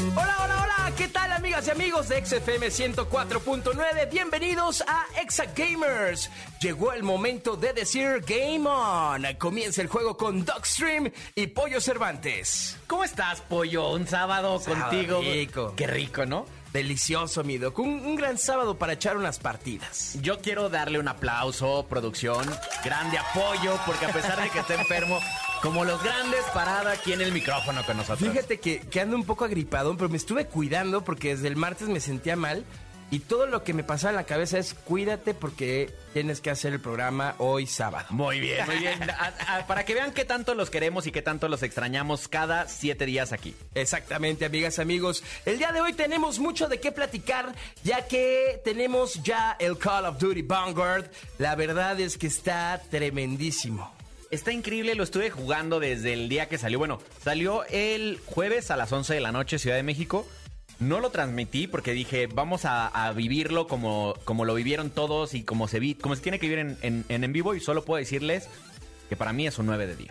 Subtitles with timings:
[0.00, 4.10] Hola, hola, hola, ¿qué tal amigas y amigos de XFM 104.9?
[4.10, 6.30] Bienvenidos a Exa Gamers.
[6.60, 9.22] Llegó el momento de decir Game On.
[9.38, 12.76] Comienza el juego con Dogstream y Pollo Cervantes.
[12.86, 13.90] ¿Cómo estás, pollo?
[13.92, 15.20] Un sábado, Sábado contigo.
[15.20, 15.74] rico.
[15.76, 16.44] Qué rico, ¿no?
[16.72, 17.78] Delicioso, mi Doc.
[17.78, 20.18] Un, un gran sábado para echar unas partidas.
[20.20, 22.44] Yo quiero darle un aplauso, producción,
[22.84, 25.20] grande apoyo, porque a pesar de que esté enfermo,
[25.64, 28.30] como los grandes, parada aquí en el micrófono con nosotros.
[28.30, 31.88] Fíjate que, que ando un poco agripado, pero me estuve cuidando porque desde el martes
[31.88, 32.64] me sentía mal.
[33.10, 36.72] Y todo lo que me pasaba en la cabeza es cuídate porque tienes que hacer
[36.72, 38.06] el programa hoy sábado.
[38.10, 39.08] Muy bien, muy bien.
[39.10, 42.66] A- a- para que vean qué tanto los queremos y qué tanto los extrañamos cada
[42.68, 43.54] siete días aquí.
[43.74, 45.22] Exactamente, amigas, amigos.
[45.46, 50.06] El día de hoy tenemos mucho de qué platicar, ya que tenemos ya el Call
[50.06, 51.06] of Duty Vanguard.
[51.38, 53.94] La verdad es que está tremendísimo.
[54.30, 56.78] Está increíble, lo estuve jugando desde el día que salió.
[56.78, 60.26] Bueno, salió el jueves a las 11 de la noche, Ciudad de México.
[60.80, 65.44] No lo transmití porque dije, vamos a, a vivirlo como, como lo vivieron todos y
[65.44, 67.54] como se, vi, como se tiene que vivir en, en- en en vivo.
[67.54, 68.48] Y solo puedo decirles
[69.08, 70.10] que para mí es un 9 de 10.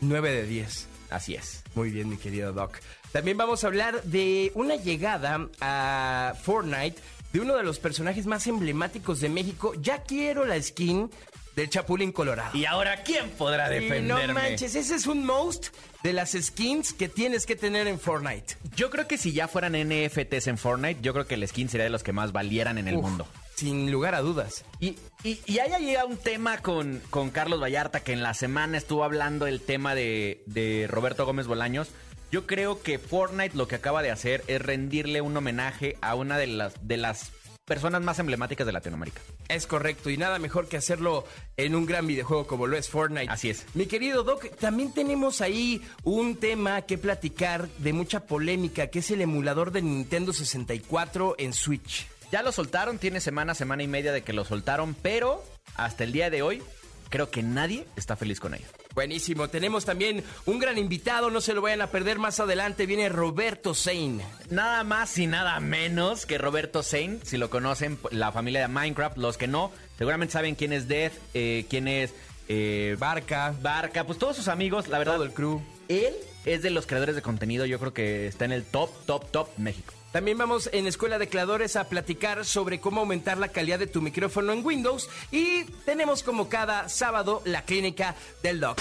[0.00, 0.88] 9 de 10.
[1.10, 1.62] Así es.
[1.74, 2.78] Muy bien, mi querido Doc.
[3.12, 6.96] También vamos a hablar de una llegada a Fortnite
[7.34, 9.74] de uno de los personajes más emblemáticos de México.
[9.80, 11.10] Ya quiero la skin
[11.56, 12.56] del Chapulín Colorado.
[12.56, 14.26] Y ahora, ¿quién podrá defenderme?
[14.26, 15.68] no manches, ese es un most
[16.02, 18.56] de las skins que tienes que tener en Fortnite.
[18.74, 21.84] Yo creo que si ya fueran NFTs en Fortnite, yo creo que el skin sería
[21.84, 23.26] de los que más valieran en el Uf, mundo.
[23.54, 24.64] Sin lugar a dudas.
[24.80, 28.78] Y, y, y ahí llega un tema con, con Carlos Vallarta, que en la semana
[28.78, 31.88] estuvo hablando el tema de, de Roberto Gómez Bolaños.
[32.32, 36.38] Yo creo que Fortnite lo que acaba de hacer es rendirle un homenaje a una
[36.38, 37.30] de las, de las
[37.64, 39.20] personas más emblemáticas de Latinoamérica.
[39.48, 41.24] Es correcto, y nada mejor que hacerlo
[41.56, 43.30] en un gran videojuego como lo es Fortnite.
[43.30, 43.64] Así es.
[43.74, 49.10] Mi querido Doc, también tenemos ahí un tema que platicar de mucha polémica, que es
[49.10, 52.06] el emulador de Nintendo 64 en Switch.
[52.30, 55.44] Ya lo soltaron, tiene semana, semana y media de que lo soltaron, pero
[55.76, 56.62] hasta el día de hoy
[57.10, 58.66] creo que nadie está feliz con ello.
[58.94, 63.08] Buenísimo, tenemos también un gran invitado, no se lo vayan a perder más adelante, viene
[63.08, 64.20] Roberto Zane.
[64.50, 69.16] Nada más y nada menos que Roberto Zane, si lo conocen, la familia de Minecraft,
[69.16, 72.12] los que no, seguramente saben quién es Death, eh, quién es
[72.48, 75.14] eh, Barca, Barca, pues todos sus amigos, la verdad.
[75.14, 75.62] todo el crew.
[75.88, 76.14] Él
[76.44, 79.48] es de los creadores de contenido, yo creo que está en el top, top, top
[79.56, 79.94] México.
[80.12, 84.02] También vamos en Escuela de Creadores a platicar sobre cómo aumentar la calidad de tu
[84.02, 88.78] micrófono en Windows y tenemos como cada sábado la clínica del Doc.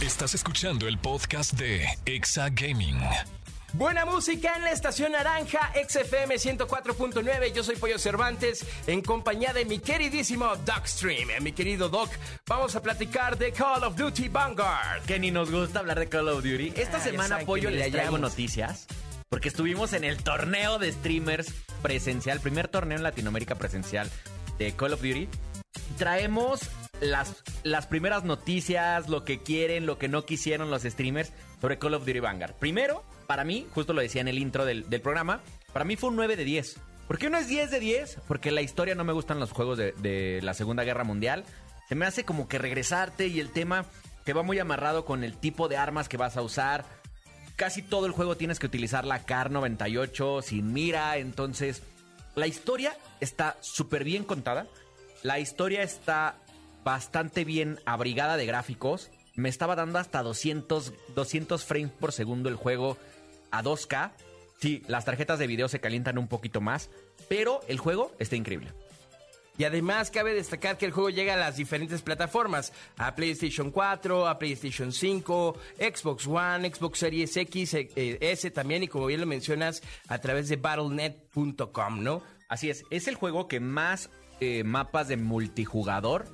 [0.00, 2.98] Estás escuchando el podcast de Exa Gaming.
[3.72, 7.52] Buena música en la estación naranja XFM 104.9.
[7.52, 11.28] Yo soy Pollo Cervantes en compañía de mi queridísimo Docstream.
[11.42, 12.10] Mi querido Doc,
[12.46, 15.02] vamos a platicar de Call of Duty Vanguard.
[15.06, 16.72] Que ni nos gusta hablar de Call of Duty.
[16.74, 18.86] Esta Ah, semana, Pollo, les le traigo noticias.
[19.28, 24.08] Porque estuvimos en el torneo de streamers presencial, primer torneo en Latinoamérica presencial
[24.58, 25.28] de Call of Duty.
[25.98, 26.60] Traemos
[27.00, 31.94] las, las primeras noticias, lo que quieren, lo que no quisieron los streamers sobre Call
[31.94, 32.54] of Duty Vanguard.
[32.54, 35.40] Primero, para mí, justo lo decía en el intro del, del programa,
[35.72, 36.76] para mí fue un 9 de 10.
[37.08, 38.18] ¿Por qué no es 10 de 10?
[38.28, 41.44] Porque la historia no me gustan los juegos de, de la Segunda Guerra Mundial.
[41.88, 43.86] Se me hace como que regresarte y el tema
[44.24, 46.84] que va muy amarrado con el tipo de armas que vas a usar.
[47.56, 51.82] Casi todo el juego tienes que utilizar la CAR 98 sin mira, entonces
[52.34, 54.66] la historia está súper bien contada.
[55.22, 56.36] La historia está
[56.84, 59.10] bastante bien abrigada de gráficos.
[59.34, 62.98] Me estaba dando hasta 200, 200 frames por segundo el juego
[63.50, 64.12] a 2K.
[64.60, 66.90] Sí, las tarjetas de video se calientan un poquito más,
[67.28, 68.72] pero el juego está increíble.
[69.58, 74.28] Y además cabe destacar que el juego llega a las diferentes plataformas, a PlayStation 4,
[74.28, 79.20] a PlayStation 5, Xbox One, Xbox Series X, eh, eh, S también, y como bien
[79.20, 82.22] lo mencionas, a través de battle.net.com, ¿no?
[82.48, 84.10] Así es, es el juego que más
[84.40, 86.26] eh, mapas de multijugador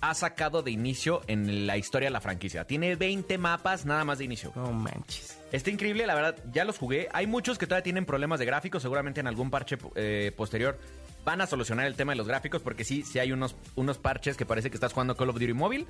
[0.00, 2.64] ha sacado de inicio en la historia de la franquicia.
[2.64, 4.52] Tiene 20 mapas nada más de inicio.
[4.54, 5.38] No manches.
[5.52, 7.08] Está increíble, la verdad, ya los jugué.
[7.12, 10.78] Hay muchos que todavía tienen problemas de gráficos, seguramente en algún parche eh, posterior
[11.24, 14.36] van a solucionar el tema de los gráficos, porque sí, sí hay unos, unos parches
[14.36, 15.86] que parece que estás jugando Call of Duty móvil.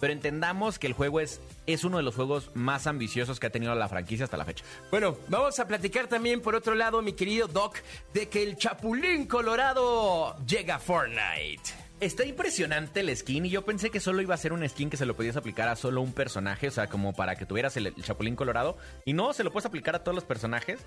[0.00, 3.50] pero entendamos que el juego es, es uno de los juegos más ambiciosos que ha
[3.50, 4.64] tenido la franquicia hasta la fecha.
[4.90, 7.78] Bueno, vamos a platicar también por otro lado, mi querido Doc,
[8.12, 11.86] de que el Chapulín Colorado llega a Fortnite.
[11.98, 14.98] Está impresionante el skin y yo pensé que solo iba a ser un skin que
[14.98, 17.86] se lo podías aplicar a solo un personaje, o sea, como para que tuvieras el,
[17.86, 18.76] el Chapulín Colorado.
[19.06, 20.80] Y no, se lo puedes aplicar a todos los personajes.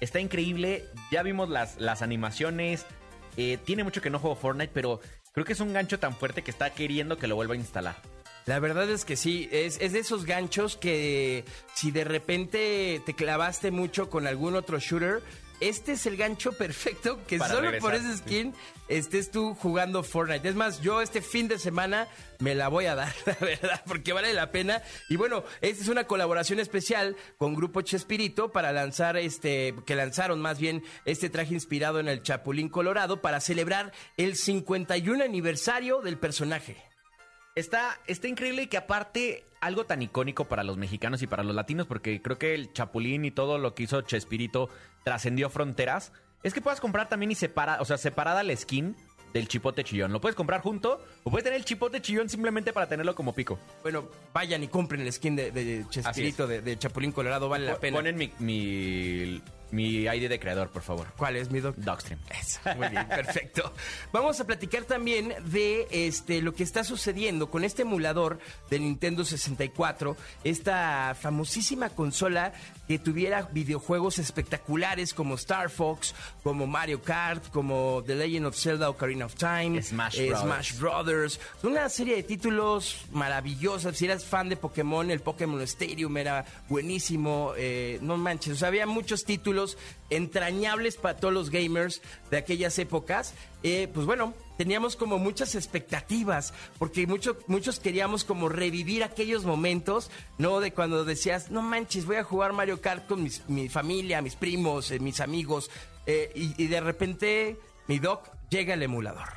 [0.00, 2.86] Está increíble, ya vimos las, las animaciones.
[3.36, 5.00] Eh, tiene mucho que no juego Fortnite, pero
[5.32, 7.96] creo que es un gancho tan fuerte que está queriendo que lo vuelva a instalar.
[8.46, 11.44] La verdad es que sí, es, es de esos ganchos que
[11.74, 15.22] si de repente te clavaste mucho con algún otro shooter,
[15.68, 18.54] este es el gancho perfecto que Para solo regresar, por ese skin
[18.88, 20.48] estés tú jugando Fortnite.
[20.48, 22.08] Es más, yo este fin de semana
[22.38, 24.82] me la voy a dar, la verdad, porque vale la pena.
[25.08, 30.40] Y bueno, esta es una colaboración especial con Grupo Chespirito para lanzar este, que lanzaron
[30.40, 36.18] más bien este traje inspirado en el Chapulín Colorado para celebrar el 51 aniversario del
[36.18, 36.93] personaje.
[37.54, 41.54] Está, está increíble y que aparte algo tan icónico para los mexicanos y para los
[41.54, 44.68] latinos, porque creo que el Chapulín y todo lo que hizo Chespirito
[45.04, 46.12] trascendió fronteras,
[46.42, 48.96] es que puedas comprar también y separa, o sea, separada la skin
[49.32, 50.12] del chipote chillón.
[50.12, 53.58] Lo puedes comprar junto o puedes tener el chipote chillón simplemente para tenerlo como pico.
[53.82, 57.78] Bueno, vayan y compren el skin de, de Chespirito, de, de Chapulín Colorado, vale la
[57.78, 57.98] pena.
[57.98, 59.40] Ponen mi, mi,
[59.70, 61.08] mi ID de creador, por favor.
[61.16, 61.76] ¿Cuál es mi doc?
[61.76, 62.20] Dogstream.
[62.40, 63.72] Eso, muy bien, perfecto.
[64.12, 68.38] Vamos a platicar también de este lo que está sucediendo con este emulador
[68.70, 72.52] de Nintendo 64, esta famosísima consola
[72.86, 78.90] que tuviera videojuegos espectaculares como Star Fox, como Mario Kart, como The Legend of Zelda
[78.90, 80.42] Ocarina of Time, Smash eh, Brothers.
[80.44, 83.96] Smash Brothers, una serie de títulos maravillosos.
[83.96, 87.52] Si eras fan de Pokémon, el Pokémon Stadium era buenísimo.
[87.56, 89.63] eh, no manches, o sea, había muchos títulos
[90.10, 93.34] entrañables para todos los gamers de aquellas épocas.
[93.62, 100.10] Eh, pues bueno, teníamos como muchas expectativas, porque mucho- muchos queríamos como revivir aquellos momentos,
[100.38, 100.60] ¿no?
[100.60, 104.90] De cuando decías, no manches, voy a jugar Mario Kart con mi familia, mis primos,
[104.90, 105.70] eh, mis amigos,
[106.06, 107.56] eh, y, de repente
[107.88, 109.28] mi doc llega el emulador.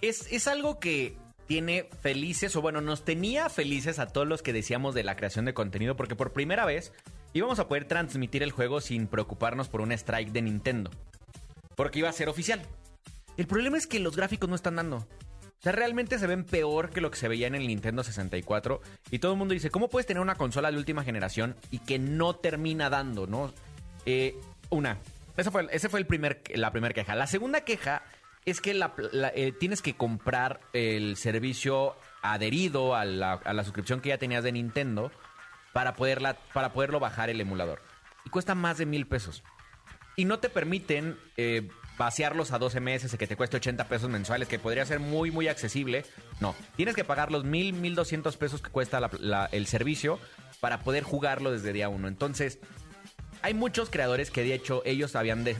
[0.00, 4.52] Es, es algo que tiene felices, o bueno, nos tenía felices a todos los que
[4.52, 6.92] decíamos de la creación de contenido, porque por primera vez
[7.32, 10.90] íbamos a poder transmitir el juego sin preocuparnos por un strike de Nintendo.
[11.76, 12.62] Porque iba a ser oficial.
[13.36, 14.96] El problema es que los gráficos no están dando.
[14.96, 18.80] O sea, realmente se ven peor que lo que se veía en el Nintendo 64.
[19.10, 21.98] Y todo el mundo dice, ¿cómo puedes tener una consola de última generación y que
[21.98, 23.52] no termina dando, no?
[24.06, 24.36] Eh,
[24.70, 24.98] una.
[25.36, 27.14] Esa fue, ese fue el primer, la primera queja.
[27.14, 28.02] La segunda queja
[28.44, 28.94] es que la-
[29.34, 34.42] eh, tienes que comprar el servicio adherido a la, a la suscripción que ya tenías
[34.44, 35.10] de Nintendo
[35.78, 37.80] para, poderla, para poderlo bajar el emulador.
[38.26, 39.44] Y cuesta más de mil pesos.
[40.16, 44.48] Y no te permiten eh, vaciarlos a 12 meses, que te cueste 80 pesos mensuales,
[44.48, 46.04] que podría ser muy, muy accesible.
[46.40, 49.08] No, tienes que pagar los mil, mil doscientos pesos que cuesta
[49.52, 50.18] el servicio
[50.58, 52.08] para poder jugarlo desde día uno.
[52.08, 52.58] Entonces,
[53.42, 55.56] hay muchos creadores que de hecho ellos habían de-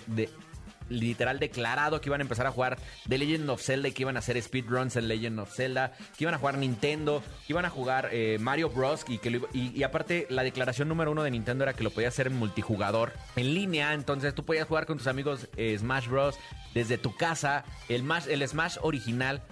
[0.89, 4.17] literal declarado que iban a empezar a jugar The Legend of Zelda y que iban
[4.17, 7.71] a hacer speedruns en Legend of Zelda, que iban a jugar Nintendo, que iban a
[7.71, 9.05] jugar eh, Mario Bros.
[9.09, 12.27] Y, que y, aparte la declaración número uno de Nintendo era que lo podía hacer
[12.29, 16.37] en multijugador en línea, entonces tú podías jugar con tus amigos eh, Smash Bros.
[16.75, 19.43] desde tu casa, el, Mash- el Smash original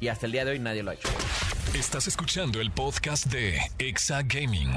[0.00, 1.08] y hasta el día de hoy nadie lo ha hecho.
[1.74, 4.70] Estás escuchando el podcast de Exa Gaming.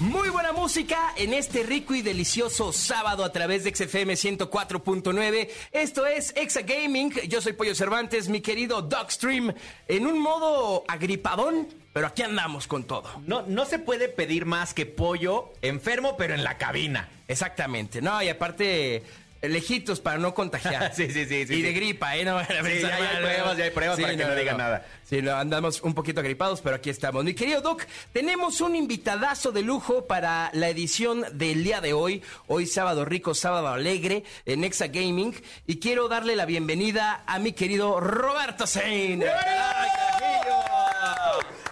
[0.00, 5.50] Muy buena música en este rico y delicioso sábado a través de XFM 104.9.
[5.72, 7.12] Esto es Exa Gaming.
[7.28, 9.52] Yo soy Pollo Cervantes, mi querido Dogstream,
[9.88, 13.10] en un modo agripadón, pero aquí andamos con todo.
[13.26, 17.10] No, no se puede pedir más que pollo enfermo, pero en la cabina.
[17.28, 18.00] Exactamente.
[18.00, 19.02] No, y aparte,
[19.42, 20.92] lejitos para no contagiar.
[21.00, 21.74] Sí, sí, sí, sí, Y de sí.
[21.74, 22.24] gripa, ¿eh?
[22.24, 24.56] No van a pensar ya hay mal, pruebas, ya hay pruebas para que no digan
[24.58, 24.86] nada.
[25.08, 27.24] Sí, no, andamos un poquito agripados, pero aquí estamos.
[27.24, 32.22] Mi querido Doc, tenemos un invitadazo de lujo para la edición del día de hoy.
[32.48, 35.34] Hoy sábado rico, sábado alegre en Exa Gaming.
[35.66, 39.22] Y quiero darle la bienvenida a mi querido Roberto Sein.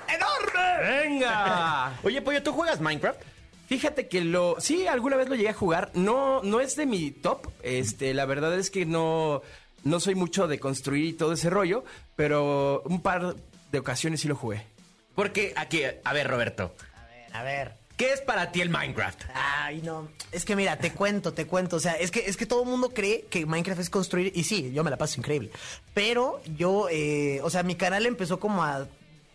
[0.09, 0.89] ¡Enorme!
[1.03, 1.99] ¡Venga!
[2.03, 3.21] Oye, pollo, ¿tú juegas Minecraft?
[3.69, 5.91] Fíjate que lo, sí, alguna vez lo llegué a jugar.
[5.93, 7.47] No, no es de mi top.
[7.63, 9.43] Este, la verdad es que no,
[9.85, 11.85] no soy mucho de construir y todo ese rollo,
[12.17, 13.37] pero un par
[13.71, 14.65] de ocasiones sí lo jugué.
[15.15, 17.75] Porque aquí, a ver, Roberto, A ver, a ver.
[17.99, 19.25] ¿qué es para ti el Minecraft?
[19.35, 20.09] Ay, no.
[20.33, 21.77] Es que mira, te cuento, te cuento.
[21.77, 24.33] O sea, es que, es que todo el mundo cree que Minecraft es construir.
[24.35, 25.51] Y sí, yo me la paso increíble.
[25.93, 28.87] Pero yo, eh, o sea, mi canal empezó como a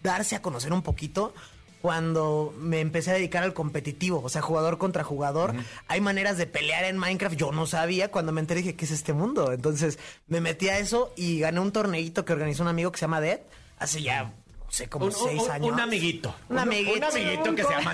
[0.01, 1.35] darse a conocer un poquito
[1.83, 5.53] cuando me empecé a dedicar al competitivo, o sea, jugador contra jugador.
[5.89, 8.91] Hay maneras de pelear en Minecraft, yo no sabía, cuando me enteré dije, ¿qué es
[8.91, 9.51] este mundo?
[9.51, 13.01] Entonces me metí a eso y gané un torneito que organizó un amigo que se
[13.01, 13.41] llama Dead,
[13.79, 14.31] hace ya
[14.73, 15.71] sé, como Un, seis un- años.
[15.71, 16.35] un amiguito.
[16.49, 16.97] Un amiguito.
[16.97, 17.93] Un amiguito Un que se llama.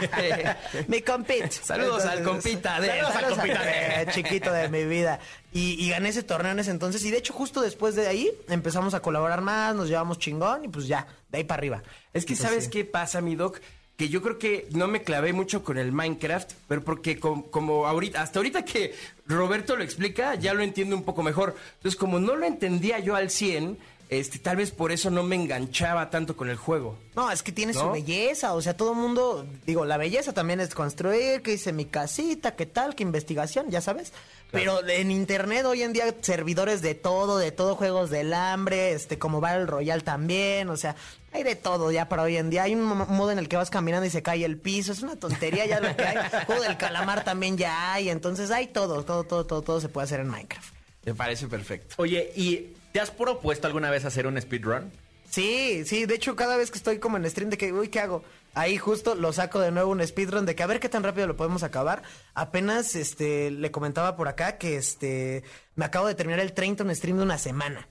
[0.00, 0.56] Este,
[0.88, 1.50] Mi compit.
[1.62, 5.20] Saludos al compita de- Saludos al saludos al compita de, chiquito de mi vida.
[5.52, 7.04] Y, y gané ese torneo en ese entonces.
[7.04, 10.68] Y de hecho, justo después de ahí empezamos a colaborar más, nos llevamos chingón y
[10.68, 11.82] pues ya, de ahí para arriba.
[12.14, 13.58] Es que, ¿sabes qué pasa, mi doc?
[13.96, 17.86] Que yo creo que no me clavé mucho con el Minecraft, pero porque com- como
[17.86, 18.94] ahorita, hasta ahorita que
[19.26, 21.54] Roberto lo explica, ya lo entiendo un poco mejor.
[21.76, 23.76] Entonces, como no lo entendía yo al 100,
[24.10, 26.98] este, tal vez por eso no me enganchaba tanto con el juego.
[27.16, 30.60] No, es que tiene su belleza, o sea, todo el mundo, digo, la belleza también
[30.60, 34.12] es construir, que hice mi casita, qué tal, qué investigación, ya sabes.
[34.50, 39.16] Pero en internet hoy en día servidores de todo, de todo, juegos del hambre, este,
[39.16, 40.96] como Battle Royale también, o sea,
[41.32, 42.64] hay de todo ya para hoy en día.
[42.64, 45.02] Hay un mo- modo en el que vas caminando y se cae el piso, es
[45.02, 46.16] una tontería ya lo que hay.
[46.46, 50.06] Juego del calamar también ya hay, entonces hay todo, todo, todo, todo, todo se puede
[50.06, 50.74] hacer en Minecraft.
[51.04, 51.94] Me parece perfecto.
[51.98, 54.90] Oye, ¿y te has propuesto alguna vez hacer un speedrun?
[55.28, 58.00] Sí, sí, de hecho cada vez que estoy como en stream de que, uy, ¿qué
[58.00, 58.24] hago?
[58.52, 61.28] Ahí justo lo saco de nuevo un speedrun de que a ver qué tan rápido
[61.28, 62.02] lo podemos acabar.
[62.34, 65.44] Apenas este le comentaba por acá que este
[65.76, 67.86] me acabo de terminar el 30 un stream de una semana.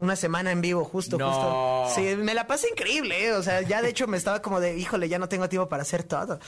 [0.00, 1.30] Una semana en vivo, justo, No.
[1.32, 1.94] justo.
[2.00, 3.32] Sí, me la pasé increíble, ¿eh?
[3.32, 5.82] o sea, ya de hecho me estaba como de, híjole, ya no tengo tiempo para
[5.82, 6.38] hacer todo.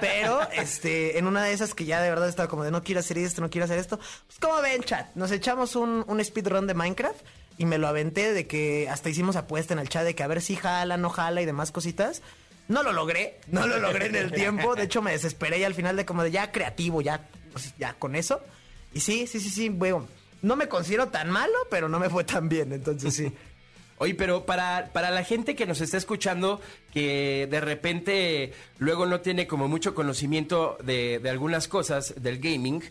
[0.00, 2.98] Pero, este, en una de esas que ya de verdad estaba como de, no quiero
[3.00, 3.98] hacer esto, no quiero hacer esto.
[3.98, 5.06] Pues, como ven, chat?
[5.14, 7.24] Nos echamos un, un speedrun de Minecraft
[7.58, 10.26] y me lo aventé de que hasta hicimos apuesta en el chat de que a
[10.26, 12.22] ver si jala, no jala y demás cositas.
[12.68, 14.74] No lo logré, no lo logré en el tiempo.
[14.74, 17.94] De hecho, me desesperé y al final de como de ya creativo, ya, pues, ya
[17.94, 18.40] con eso.
[18.92, 20.08] Y sí, sí, sí, sí, bueno,
[20.42, 23.32] no me considero tan malo, pero no me fue tan bien, entonces sí.
[23.98, 26.60] Oye, pero para, para la gente que nos está escuchando,
[26.92, 32.82] que de repente luego no tiene como mucho conocimiento de, de algunas cosas del gaming,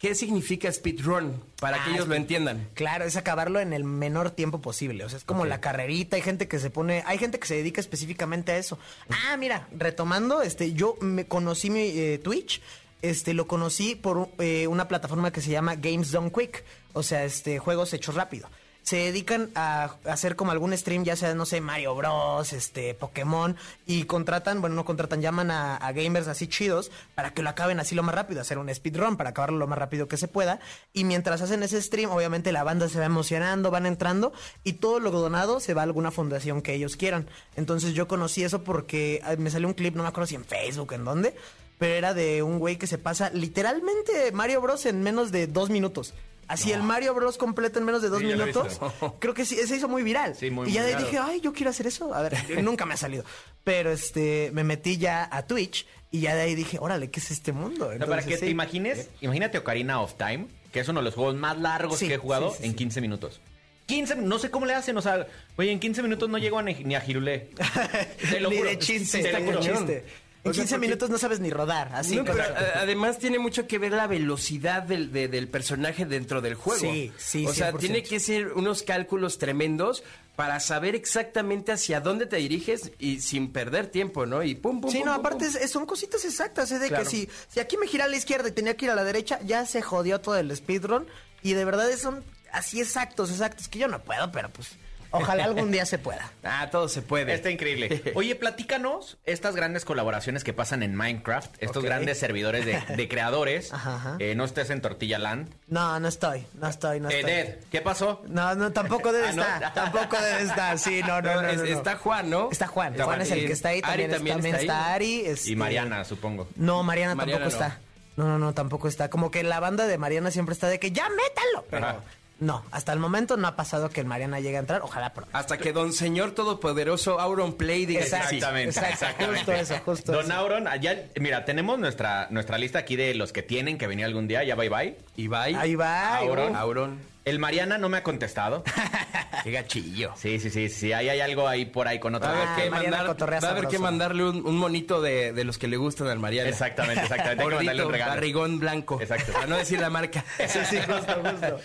[0.00, 1.40] ¿qué significa speedrun?
[1.60, 2.68] Para que Ah, ellos lo entiendan.
[2.74, 5.04] Claro, es acabarlo en el menor tiempo posible.
[5.04, 6.16] O sea, es como la carrerita.
[6.16, 8.78] Hay gente que se pone, hay gente que se dedica específicamente a eso.
[9.10, 12.60] Ah, mira, retomando, este, yo me conocí mi eh, Twitch.
[13.02, 16.64] Este, lo conocí por eh, una plataforma que se llama Games Done Quick.
[16.92, 18.48] O sea, este, juegos hechos rápido.
[18.90, 23.56] Se dedican a hacer como algún stream, ya sea, no sé, Mario Bros, este, Pokémon,
[23.86, 27.94] y contratan, bueno, no contratan, llaman a, gamers así chidos para que lo acaben así
[27.94, 30.58] lo más rápido, hacer un speedrun para acabarlo lo más rápido que se pueda.
[30.92, 34.32] Y mientras hacen ese stream, obviamente la banda se va emocionando, van entrando,
[34.64, 37.28] y todo lo donado se va a alguna fundación que ellos quieran.
[37.54, 40.94] Entonces yo conocí eso porque me salió un clip, no me acuerdo si en Facebook,
[40.94, 41.36] en dónde,
[41.78, 45.70] pero era de un güey que se pasa literalmente Mario Bros en menos de dos
[45.70, 46.12] minutos.
[46.50, 48.80] Así el Mario Bros completo en menos de dos Sí, minutos.
[49.20, 50.34] Creo que sí, se hizo muy viral.
[50.34, 51.12] Sí, muy, y ya muy de ahí viral.
[51.26, 52.12] dije, ay, yo quiero hacer eso.
[52.12, 53.24] A ver, nunca me ha salido.
[53.62, 57.30] Pero este, me metí ya a Twitch y ya de ahí dije, órale, ¿qué es
[57.30, 57.90] este mundo?
[58.06, 58.40] Para que sí.
[58.40, 62.14] te imagines, imagínate Ocarina of Time, que es uno de los juegos más largos que
[62.14, 62.76] he jugado en sí.
[62.76, 63.40] 15 minutos.
[63.86, 65.26] 15, no sé cómo le hacen, o sea,
[65.56, 67.50] oye, en 15 minutos no llego a ni, ni a Jirulé.
[68.30, 68.70] Te lo ni juro.
[68.70, 69.60] de chiste, Te lo juro.
[69.60, 70.04] chiste.
[70.42, 72.16] En O sea, 15 porque- minutos no sabes ni rodar, así.
[72.16, 76.40] No, pero, a- además tiene mucho que ver la velocidad del, de- del personaje dentro
[76.40, 76.80] del juego.
[76.80, 77.78] Sí, sí, O sea, 100%.
[77.78, 80.02] tiene que ser unos cálculos tremendos
[80.36, 84.42] para saber exactamente hacia dónde te diriges y sin perder tiempo, ¿no?
[84.42, 85.48] Y pum, pum, Sí, pum, no, pum, aparte pum.
[85.56, 87.04] es- es- son cositas exactas, es de Claro.
[87.04, 89.04] que si, si aquí me gira a la izquierda y tenía que ir a la
[89.04, 91.06] derecha, ya se jodió todo el speedrun.
[91.42, 94.68] Y de verdad son así exactos, exactos, que yo no puedo, pero pues
[95.10, 96.30] ojalá algún día se pueda.
[96.42, 97.34] Ah, todo se puede.
[97.34, 98.02] Está increíble.
[98.14, 103.72] Oye, platícanos estas grandes colaboraciones que pasan en Minecraft, estos grandes servidores de, de creadores.
[103.72, 104.16] Ajá, ajá.
[104.18, 105.48] Eh, no estés en Tortilla Land.
[105.68, 107.32] No, no estoy, no estoy, no Eh, estoy.
[107.32, 108.22] Ded, ¿qué pasó?
[108.28, 109.42] No, no, tampoco debe Ah, ¿no?
[109.42, 111.68] estar, tampoco debe estar, sí, no, no, no, Es- no, no.
[111.70, 112.48] Está Juan, ¿no?
[112.50, 114.62] Está Juan, Está Juan es el que está ahí, Ari también, es- también también está
[114.62, 114.94] está, ahí.
[114.94, 115.20] Ari.
[115.26, 116.48] este- Y Mariana, supongo.
[116.56, 117.66] No, Mariana, Mariana tampoco no.
[117.66, 117.80] está.
[118.16, 119.08] No, no, no, tampoco está.
[119.08, 121.64] Como que la banda de Mariana siempre está de que ya métalo.
[121.70, 122.00] Pero Ajá.
[122.40, 124.80] No, hasta el momento no ha pasado que el Mariana llegue a entrar.
[124.82, 125.30] Ojalá pronto.
[125.36, 128.16] Hasta que Don Señor Todopoderoso Auron Play diga que sí.
[128.16, 129.36] Exactamente, exactamente.
[129.36, 130.34] justo eso, justo Don eso.
[130.34, 134.26] Auron, allá, mira, tenemos nuestra, nuestra lista aquí de los que tienen que venir algún
[134.26, 134.96] día, ya bye bye.
[135.16, 135.54] Ibai.
[135.54, 136.16] Ahí va.
[136.16, 136.54] ahí Auron.
[136.54, 136.60] va.
[136.60, 137.10] Auron.
[137.26, 138.64] El Mariana no me ha contestado.
[139.44, 140.14] Qué gachillo.
[140.16, 142.30] Sí, sí, sí, sí, ahí hay algo ahí por ahí con Va otra.
[142.30, 145.44] a haber Ah, que, mandar- va a haber que mandarle un, un monito de, de
[145.44, 146.48] los que le gustan al Mariana.
[146.48, 147.42] Exactamente, exactamente.
[147.42, 148.10] Hay que mandarle Gordito, un regalo.
[148.14, 149.00] barrigón blanco.
[149.00, 149.32] Exacto.
[149.32, 150.24] Para no decir la marca.
[150.48, 151.60] Sí, sí, justo, justo.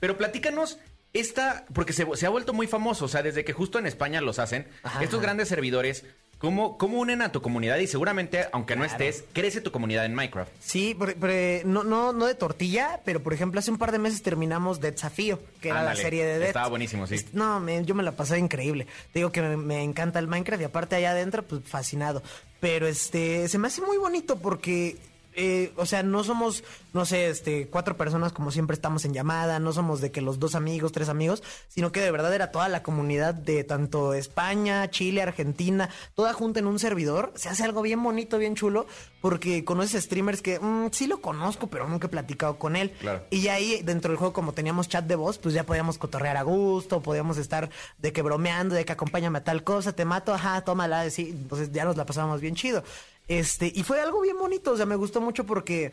[0.00, 0.78] Pero platícanos
[1.12, 4.20] esta, porque se, se ha vuelto muy famoso, o sea, desde que justo en España
[4.20, 6.04] los hacen, Ajá, estos grandes servidores,
[6.38, 7.78] ¿cómo, ¿cómo unen a tu comunidad?
[7.78, 10.52] Y seguramente, aunque no estés, crece tu comunidad en Minecraft.
[10.60, 11.30] Sí, por- por-
[11.64, 14.92] no, no, no de tortilla, pero por ejemplo, hace un par de meses terminamos Dead
[14.92, 16.48] Desafío, que era la serie de Dead.
[16.48, 17.16] estaba buenísimo, sí.
[17.32, 18.86] No, me- yo me la pasé increíble.
[19.12, 22.22] Te digo que me, me encanta el Minecraft y aparte allá adentro, pues fascinado.
[22.60, 24.96] Pero este, se me hace muy bonito porque
[25.34, 29.58] eh, o sea, no somos, no sé, este, cuatro personas como siempre estamos en llamada,
[29.60, 32.68] no somos de que los dos amigos, tres amigos, sino que de verdad era toda
[32.68, 37.32] la comunidad de tanto España, Chile, Argentina, toda junta en un servidor.
[37.36, 38.86] Se hace algo bien bonito, bien chulo,
[39.20, 42.90] porque conoces streamers que mm, sí lo conozco, pero nunca he platicado con él.
[43.00, 43.24] Claro.
[43.30, 46.42] Y ahí dentro del juego, como teníamos chat de voz, pues ya podíamos cotorrear a
[46.42, 50.62] gusto, podíamos estar de que bromeando, de que acompáñame a tal cosa, te mato, ajá,
[50.62, 52.82] tómala, sí, entonces ya nos la pasábamos bien chido.
[53.30, 55.92] Este, y fue algo bien bonito, o sea, me gustó mucho porque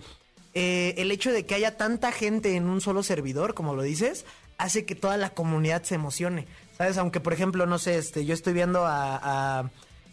[0.55, 4.25] eh, el hecho de que haya tanta gente en un solo servidor, como lo dices,
[4.57, 6.47] hace que toda la comunidad se emocione.
[6.79, 6.97] ¿Sabes?
[6.97, 9.19] Aunque, por ejemplo, no sé, este, yo estoy viendo a,
[9.61, 9.69] a-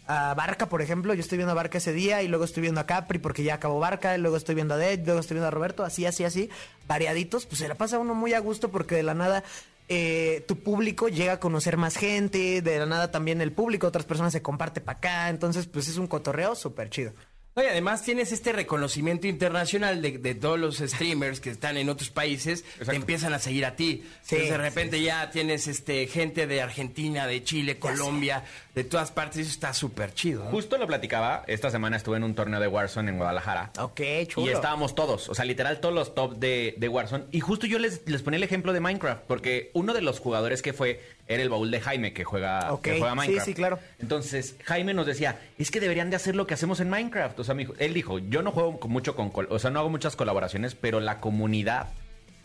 [0.07, 2.79] a Barca, por ejemplo, yo estoy viendo a Barca ese día y luego estoy viendo
[2.79, 5.47] a Capri porque ya acabó Barca, y luego estoy viendo a Dead, luego estoy viendo
[5.47, 6.47] a Roberto, así, así, así,
[6.87, 9.43] variaditos, pues se la pasa uno muy a gusto porque de la nada
[9.87, 14.05] eh, tu público llega a conocer más gente, de la nada también el público, otras
[14.05, 17.13] personas se comparte para acá, entonces pues es un cotorreo súper chido.
[17.55, 21.87] No, y además tienes este reconocimiento internacional de, de todos los streamers que están en
[21.87, 24.03] otros países, te empiezan a seguir a ti.
[24.23, 28.43] Sí, Entonces de repente ya tienes este gente de Argentina, de Chile, Colombia,
[28.73, 30.43] de todas partes, eso está súper chido.
[30.43, 30.49] ¿no?
[30.51, 33.71] Justo lo platicaba, esta semana estuve en un torneo de Warzone en Guadalajara.
[33.79, 34.47] Ok, chulo.
[34.47, 37.23] Y estábamos todos, o sea, literal todos los top de, de Warzone.
[37.31, 40.61] Y justo yo les, les ponía el ejemplo de Minecraft, porque uno de los jugadores
[40.61, 43.45] que fue era el baúl de Jaime, que juega, que juega sí, Minecraft.
[43.45, 43.79] sí, claro.
[43.99, 47.39] Entonces, Jaime nos decía, es que deberían de hacer lo que hacemos en Minecraft.
[47.39, 50.75] O sea, él dijo, yo no juego mucho con, o sea, no hago muchas colaboraciones,
[50.75, 51.89] pero la comunidad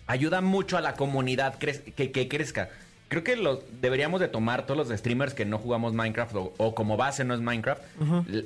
[0.06, 2.70] ayuda mucho a la comunidad que, que crezca.
[3.08, 6.74] Creo que los, deberíamos de tomar todos los streamers que no jugamos Minecraft o, o
[6.76, 7.82] como base no es Minecraft,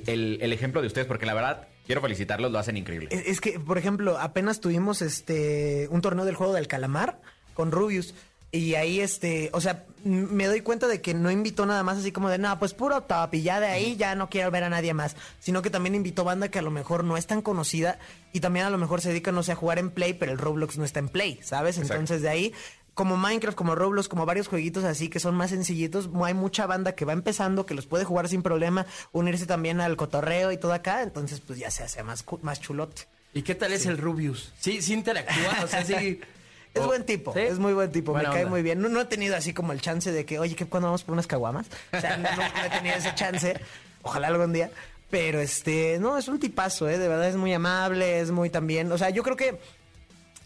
[0.07, 3.09] el, el ejemplo de ustedes, porque la verdad, quiero felicitarlos, lo hacen increíble.
[3.11, 7.19] Es, es que, por ejemplo, apenas tuvimos este un torneo del juego del calamar
[7.53, 8.15] con Rubius.
[8.55, 12.11] Y ahí, este, o sea, me doy cuenta de que no invitó nada más así
[12.11, 14.69] como de, no, pues puro top y ya de ahí ya no quiero ver a
[14.69, 15.15] nadie más.
[15.39, 17.99] Sino que también invitó banda que a lo mejor no es tan conocida
[18.31, 20.37] y también a lo mejor se dedica, no sé, a jugar en Play, pero el
[20.37, 21.77] Roblox no está en Play, ¿sabes?
[21.77, 21.93] Exacto.
[21.95, 22.53] Entonces de ahí,
[22.93, 26.93] como Minecraft, como Roblox, como varios jueguitos así que son más sencillitos, hay mucha banda
[26.93, 30.73] que va empezando, que los puede jugar sin problema, unirse también al cotorreo y todo
[30.73, 33.03] acá, entonces pues ya se hace más, más chulote.
[33.33, 34.53] ¿Y qué tal es el Rubius?
[34.59, 36.21] Sí, sí interactúa, o sea, sí.
[36.75, 37.39] Es o- buen tipo, ¿Sí?
[37.39, 38.51] es muy buen tipo, Buena me cae onda.
[38.51, 38.79] muy bien.
[38.81, 41.13] No, no he tenido así como el chance de que, oye, ¿qué, ¿cuándo vamos por
[41.13, 41.65] unas caguamas?
[41.93, 43.59] O sea, no, no he tenido ese chance,
[44.03, 44.69] ojalá algún día.
[45.09, 46.97] Pero este, no, es un tipazo, ¿eh?
[46.97, 49.59] De verdad es muy amable, es muy también, o sea, yo creo que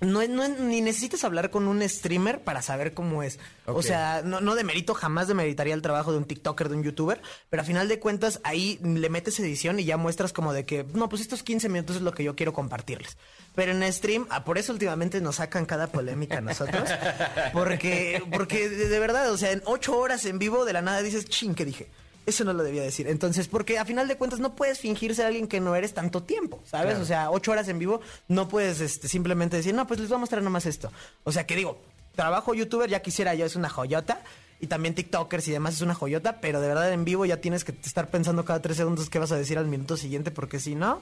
[0.02, 3.38] no, no ni necesitas hablar con un streamer para saber cómo es.
[3.66, 7.22] O sea, no, no demerito, jamás demeritaría el trabajo de un TikToker, de un YouTuber,
[7.50, 10.86] pero a final de cuentas ahí le metes edición y ya muestras como de que,
[10.94, 13.18] no, pues estos 15 minutos es lo que yo quiero compartirles.
[13.56, 16.90] Pero en stream, ah, por eso últimamente nos sacan cada polémica a nosotros,
[17.54, 21.26] porque, porque de, verdad, o sea, en 8 horas en vivo de la nada dices,
[21.26, 21.88] ching, ¿qué dije?
[22.26, 23.08] Eso no lo debía decir.
[23.08, 26.22] Entonces, porque a final de cuentas no puedes fingir ser alguien que no eres tanto
[26.22, 26.98] tiempo, ¿sabes?
[27.00, 30.18] O sea, ocho horas en vivo no puedes este, simplemente decir, no, pues les voy
[30.18, 30.92] a mostrar nomás esto.
[31.24, 31.82] O sea, que digo,
[32.16, 34.22] trabajo youtuber, ya quisiera yo, es una joyota.
[34.62, 37.64] Y también TikTokers y demás es una joyota, pero de verdad en vivo ya tienes
[37.64, 40.76] que estar pensando cada tres segundos qué vas a decir al minuto siguiente, porque si
[40.76, 41.02] no,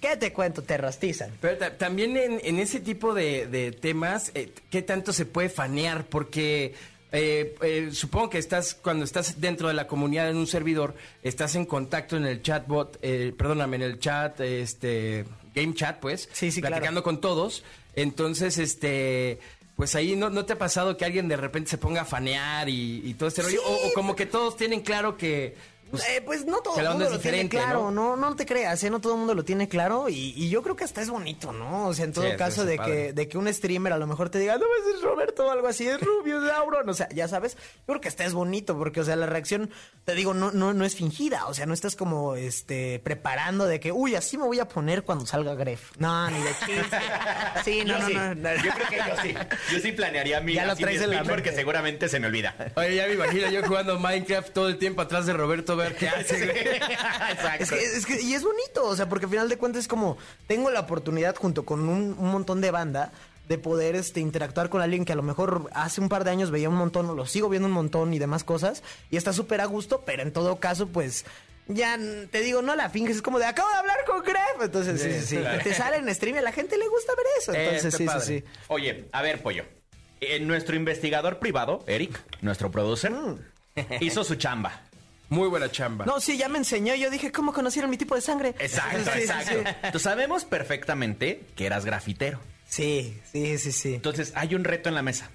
[0.00, 0.62] ¿qué te cuento?
[0.62, 1.30] Te rostizan.
[1.40, 5.48] Pero ta- también en, en ese tipo de, de temas, eh, ¿qué tanto se puede
[5.48, 6.06] fanear?
[6.06, 6.74] Porque
[7.12, 11.54] eh, eh, supongo que estás, cuando estás dentro de la comunidad en un servidor, estás
[11.56, 16.50] en contacto en el chatbot, eh, perdóname, en el chat, este, game chat, pues, Sí,
[16.52, 17.64] sí, platicando con todos.
[17.96, 19.40] Entonces, este,
[19.74, 22.68] pues ahí no, no te ha pasado que alguien de repente se ponga a fanear
[22.68, 25.56] y, y todo este rollo, o, o como que todos tienen claro que
[25.90, 28.16] Pues, pues no todo el mundo lo tiene claro, ¿no?
[28.16, 28.30] ¿no?
[28.30, 28.90] no, te creas, ¿eh?
[28.90, 31.52] no todo el mundo lo tiene claro y, y yo creo que hasta es bonito,
[31.52, 31.88] ¿no?
[31.88, 32.92] O sea, en todo Sí, caso de padre.
[33.08, 35.50] que, de que un streamer a lo mejor te diga, no, ese es Roberto o
[35.50, 38.32] algo así, es Rubio, es Auron, o sea, ya sabes, yo creo que hasta es
[38.34, 39.70] bonito porque, o sea, la reacción,
[40.04, 43.80] te digo, no, no, no es fingida, o sea, no estás como, este, preparando de
[43.80, 45.92] que, uy, así me voy a poner cuando salga Gref.
[45.98, 46.96] No, ni de chiste.
[47.64, 48.14] Sí, no, no, sí.
[48.14, 48.54] no, no.
[48.56, 49.34] Yo creo que yo sí.
[49.72, 51.52] Yo sí planearía mi, Ya lo así mi traes en la porque mente.
[51.56, 52.54] seguramente se me olvida.
[52.76, 56.08] Oye, ya me imagino yo jugando Minecraft todo el tiempo atrás de Roberto ver qué
[56.08, 56.58] hace, güey.
[57.30, 57.62] Exacto.
[57.64, 59.88] Es que, es que- y es bonito, o sea, porque al final de cuentas es
[59.88, 60.16] como,
[60.46, 63.12] tengo la oportunidad junto con un, un montón de banda
[63.48, 66.52] de poder este, interactuar con alguien que a lo mejor hace un par de años
[66.52, 69.60] veía un montón, o lo sigo viendo un montón y demás cosas, y está súper
[69.60, 71.24] a gusto, pero en todo caso, pues,
[71.66, 71.98] ya
[72.30, 75.12] te digo, no la finges, es como de, acabo de hablar con Gref, entonces, sí,
[75.20, 75.62] sí, sí, claro.
[75.64, 78.20] te sale en stream y a la gente le gusta ver eso, entonces, sí, padre.
[78.24, 78.44] sí, sí.
[78.68, 79.64] Oye, a ver, pollo.
[80.20, 83.12] Eh, nuestro investigador privado, Eric, nuestro producer,
[84.00, 84.82] hizo su chamba.
[85.30, 86.04] Muy buena chamba.
[86.04, 88.48] No, sí, ya me enseñó, yo dije, ¿cómo conocieron mi tipo de sangre?
[88.58, 89.50] Exacto, Sí, exacto.
[89.52, 89.58] sí.
[89.84, 92.40] Entonces sabemos perfectamente que eras grafitero.
[92.68, 93.94] Sí, sí, sí, sí.
[93.94, 95.30] Entonces hay un reto en la mesa.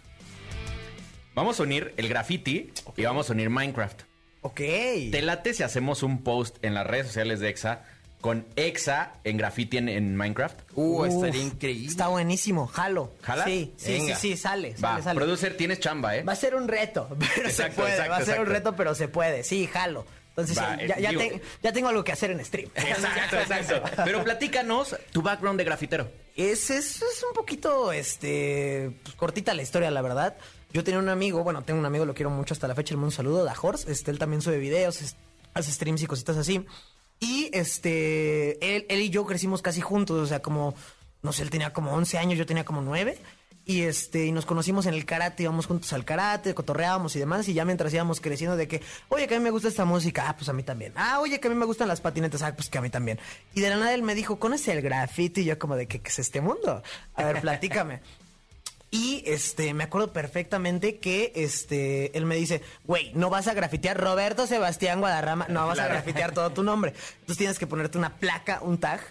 [1.33, 4.01] Vamos a unir el graffiti y vamos a unir Minecraft.
[4.41, 4.57] Ok.
[4.57, 7.83] ¿Te late si hacemos un post en las redes sociales de EXA
[8.25, 10.59] con Exa en graffiti en, en Minecraft.
[10.73, 11.87] Uh, Uf, estaría increíble.
[11.87, 13.13] Está buenísimo, jalo.
[13.21, 13.43] ¿Jala?
[13.45, 15.19] Sí, sí, sí, sí, sale, Va, sale, sale.
[15.19, 16.23] producer, tienes chamba, ¿eh?
[16.23, 17.91] Va a ser un reto, pero Exacto, se puede.
[17.91, 19.43] exacto, va a ser un reto, pero se puede.
[19.43, 20.07] Sí, jalo.
[20.29, 22.67] Entonces, Va, ya, ya digo- te- ya tengo algo que hacer en stream.
[22.75, 23.81] Exacto, exacto.
[24.03, 26.09] Pero platícanos tu background de grafitero.
[26.35, 30.35] Es, es, es un poquito, este, pues, cortita la historia, la verdad.
[30.73, 32.97] Yo tenía un amigo, bueno, tengo un amigo, lo quiero mucho hasta la fecha, le
[32.97, 33.89] mando un saludo, Da Horse.
[33.91, 35.15] Este, él también sube videos, es-
[35.53, 36.65] hace streams y cositas así.
[37.25, 40.75] Y, este, él, él y yo crecimos casi juntos, o sea, como,
[41.23, 43.17] no sé, él tenía como 11 años, yo tenía como 9.
[43.67, 47.47] Y este, y nos conocimos en el karate, íbamos juntos al karate, cotorreábamos y demás,
[47.47, 50.25] y ya mientras íbamos creciendo de que, oye, que a mí me gusta esta música,
[50.29, 50.93] ah, pues a mí también.
[50.95, 53.17] Ah, oye, que a mí me gustan las patinetas, ah, pues que a mí también.
[53.55, 55.41] Y de la nada él me dijo, ¿conoces el graffiti?
[55.41, 56.83] Y yo como de, ¿qué, es este mundo?
[57.15, 58.01] A ver, platícame.
[58.91, 63.99] Y este, me acuerdo perfectamente que este, él me dice, güey, no vas a grafitear
[63.99, 66.93] Roberto Sebastián Guadarrama, no vas a grafitear todo tu nombre.
[67.15, 69.01] Entonces tienes que ponerte una placa, un tag.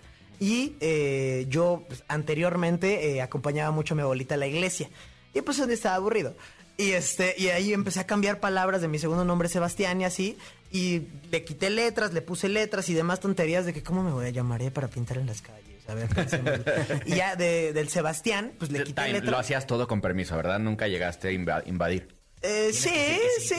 [0.41, 4.89] Y eh, yo pues, anteriormente eh, acompañaba mucho a mi abuelita a la iglesia.
[5.35, 6.35] Y pues día estaba aburrido.
[6.77, 10.39] Y este, y ahí empecé a cambiar palabras de mi segundo nombre Sebastián y así.
[10.73, 14.27] Y le quité letras, le puse letras y demás tonterías de que cómo me voy
[14.27, 15.74] a llamar para pintar en las calles.
[15.89, 16.51] A ver, pensemos.
[17.07, 19.31] y ya de- del Sebastián, pues le quité Time, letras.
[19.31, 20.59] lo hacías todo con permiso, ¿verdad?
[20.59, 22.09] Nunca llegaste a inva- invadir.
[22.47, 23.55] Eh, sí, sí,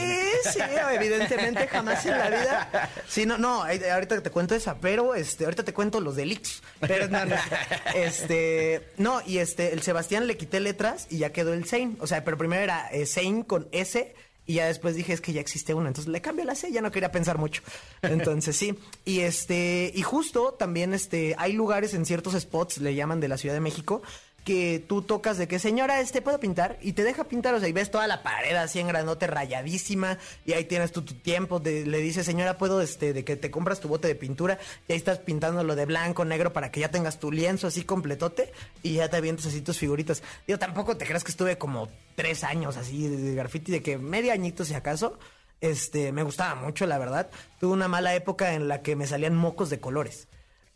[0.52, 0.60] sí,
[0.94, 2.90] evidentemente jamás en la vida.
[3.08, 6.62] Sí, no, no, ahorita te cuento esa, pero este, ahorita te cuento los delitos.
[6.80, 7.34] Pero no, no.
[7.96, 11.96] Este, no, y este, el Sebastián le quité letras y ya quedó el Sein.
[12.00, 14.14] O sea, pero primero era eh, Sein con S
[14.46, 16.80] y ya después dije es que ya existe una, entonces le cambio la C, ya
[16.80, 17.62] no quería pensar mucho.
[18.02, 23.20] Entonces sí, y este, y justo también este, hay lugares en ciertos spots, le llaman
[23.20, 24.02] de la Ciudad de México,
[24.46, 27.68] que tú tocas de que señora, este puedo pintar y te deja pintar, o sea,
[27.68, 31.58] y ves toda la pared así en grandote rayadísima y ahí tienes tú tu tiempo,
[31.58, 34.92] de- le dices, señora, puedo este de que te compras tu bote de pintura y
[34.92, 38.94] ahí estás pintándolo de blanco, negro para que ya tengas tu lienzo así completote y
[38.94, 40.22] ya te avientas así tus figuritas.
[40.46, 43.98] Yo tampoco te creas que estuve como tres años así de, de graffiti, de que
[43.98, 45.18] medio añito si acaso.
[45.60, 47.30] Este, me gustaba mucho, la verdad.
[47.58, 50.28] Tuve una mala época en la que me salían mocos de colores.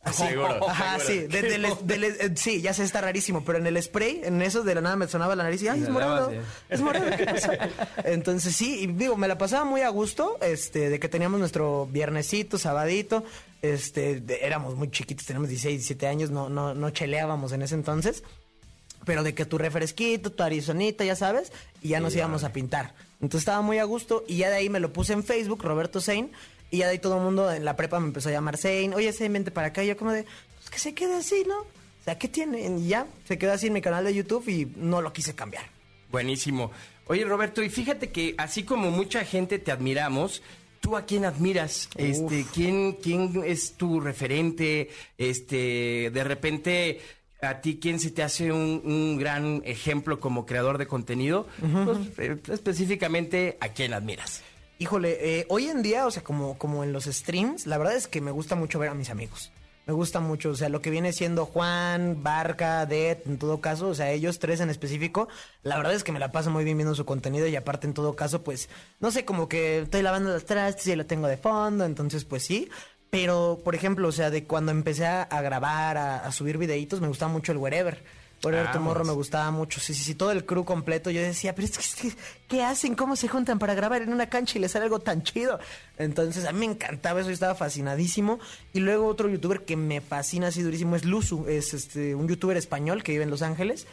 [0.02, 1.06] Así, Seguro, Ajá, seguro.
[1.06, 1.26] sí.
[1.28, 4.62] de- del- del- eh, sí, ya sé, está rarísimo, pero en el spray, en eso
[4.62, 6.32] de la nada me sonaba la nariz y, ay, es morado,
[6.70, 7.52] es morado, ¿qué pasa?
[8.04, 11.86] Entonces sí, y digo, me la pasaba muy a gusto, este, de que teníamos nuestro
[11.86, 13.24] viernesito, sabadito,
[13.60, 17.74] este, de- éramos muy chiquitos, teníamos 16, 17 años, no, no, no cheleábamos en ese
[17.74, 18.22] entonces,
[19.04, 22.94] pero de que tu refresquito, tu arizonita, ya sabes, y ya nos íbamos a pintar.
[23.20, 26.00] Entonces estaba muy a gusto y ya de ahí me lo puse en Facebook, Roberto
[26.00, 26.32] Sein,
[26.70, 28.94] y ya de ahí todo el mundo en la prepa me empezó a llamar Sein,
[28.94, 30.24] oye Sein, vente para acá, y yo como de,
[30.58, 31.58] pues que se quede así, ¿no?
[31.60, 32.66] O sea, ¿qué tiene?
[32.78, 35.64] Y ya, se quedó así en mi canal de YouTube y no lo quise cambiar.
[36.10, 36.70] Buenísimo.
[37.06, 40.42] Oye, Roberto, y fíjate que así como mucha gente te admiramos,
[40.80, 41.88] ¿tú a quién admiras?
[41.96, 44.90] Este, ¿quién, ¿Quién es tu referente?
[45.18, 47.00] Este, de repente,
[47.42, 51.46] ¿a ti quién se te hace un, un gran ejemplo como creador de contenido?
[51.84, 54.42] Pues, eh, específicamente, ¿a quién admiras?
[54.80, 58.08] Híjole, eh, hoy en día, o sea, como, como en los streams, la verdad es
[58.08, 59.52] que me gusta mucho ver a mis amigos.
[59.86, 63.88] Me gusta mucho, o sea, lo que viene siendo Juan, Barca, Dead, en todo caso,
[63.88, 65.28] o sea, ellos tres en específico,
[65.62, 67.92] la verdad es que me la paso muy bien viendo su contenido y aparte en
[67.92, 71.36] todo caso, pues, no sé, como que estoy lavando los trastes y lo tengo de
[71.36, 72.70] fondo, entonces pues sí.
[73.10, 77.08] Pero, por ejemplo, o sea, de cuando empecé a, grabar, a, a subir videitos, me
[77.08, 78.02] gustaba mucho el Wherever.
[78.42, 79.06] Wherever Ah, pues.
[79.06, 81.10] me gustaba mucho, sí, sí, sí, todo el crew completo.
[81.10, 82.94] Yo decía, pero es que, es que, ¿qué hacen?
[82.94, 85.58] ¿Cómo se juntan para grabar en una cancha y les sale algo tan chido?
[85.98, 88.38] Entonces, a mí me encantaba eso, yo estaba fascinadísimo.
[88.72, 92.56] Y luego otro youtuber que me fascina así durísimo es Luzu, es este un youtuber
[92.56, 93.86] español que vive en Los Ángeles.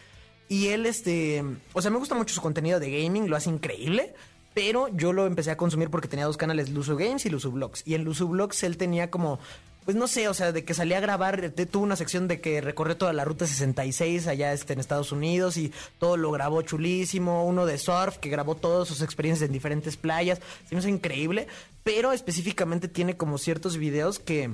[0.50, 4.14] Y él, este, o sea, me gusta mucho su contenido de gaming, lo hace increíble.
[4.54, 7.84] Pero yo lo empecé a consumir porque tenía dos canales, Luzu Games y Luzu Vlogs.
[7.86, 9.40] Y en Luzu Vlogs él tenía como,
[9.88, 12.42] pues no sé, o sea, de que salía a grabar, te- tuvo una sección de
[12.42, 16.62] que recorrió toda la ruta 66 allá este, en Estados Unidos y todo lo grabó
[16.62, 17.46] chulísimo.
[17.46, 20.40] Uno de surf que grabó todas sus experiencias en diferentes playas.
[20.68, 21.48] Se me hizo increíble.
[21.86, 24.52] Pero específicamente tiene como ciertos videos que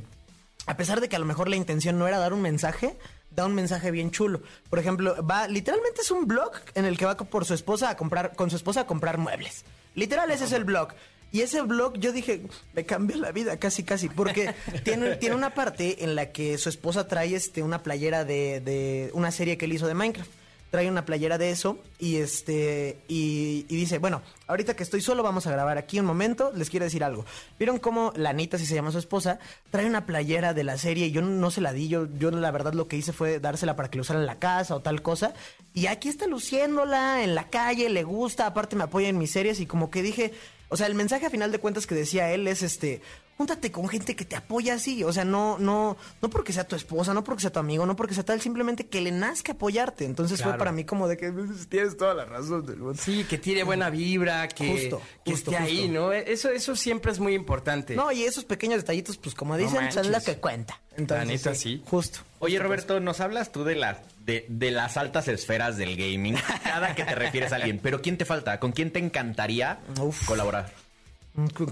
[0.68, 2.96] a pesar de que a lo mejor la intención no era dar un mensaje,
[3.32, 4.42] da un mensaje bien chulo.
[4.70, 7.98] Por ejemplo, va, literalmente es un blog en el que va por su esposa a
[7.98, 9.66] comprar, con su esposa a comprar muebles.
[9.96, 10.90] Literal, ese es el blog.
[11.34, 12.44] Y ese blog, yo dije,
[12.76, 16.70] me cambió la vida casi, casi, porque tiene, tiene una parte en la que su
[16.70, 20.30] esposa trae este, una playera de, de una serie que él hizo de Minecraft.
[20.70, 25.22] Trae una playera de eso y este y, y dice, bueno, ahorita que estoy solo
[25.22, 27.26] vamos a grabar aquí un momento, les quiero decir algo.
[27.60, 31.12] ¿Vieron cómo Lanita, si se llama su esposa, trae una playera de la serie y
[31.12, 33.90] yo no se la di, yo, yo la verdad lo que hice fue dársela para
[33.90, 35.34] que la usara en la casa o tal cosa.
[35.76, 39.60] Y aquí está luciéndola en la calle, le gusta, aparte me apoya en mis series
[39.60, 40.34] y como que dije,
[40.74, 43.00] o sea, el mensaje a final de cuentas que decía él es este,
[43.38, 45.04] júntate con gente que te apoya así.
[45.04, 47.96] O sea, no, no, no porque sea tu esposa, no porque sea tu amigo, no
[47.96, 50.06] porque sea tal, simplemente que le nazca apoyarte.
[50.06, 53.00] Entonces fue para mí como de que pues, tienes toda la razón del mundo.
[53.02, 55.94] Sí, que tiene buena vibra, que, Justo, que justo, esté ahí, justo.
[55.94, 56.14] ¿no?
[56.14, 57.96] Eso, eso siempre es muy importante.
[57.96, 60.80] No, y esos pequeños detallitos, pues como dicen, son lo que cuenta.
[60.96, 61.82] Entonces, neta, sí.
[61.86, 62.20] Justo.
[62.40, 66.96] Oye, Roberto, nos hablas tú de las de, de las altas esferas del gaming, cada
[66.96, 68.60] que te refieres a alguien, pero ¿quién te falta?
[68.60, 70.26] ¿Con quién te encantaría Uf.
[70.26, 70.72] colaborar?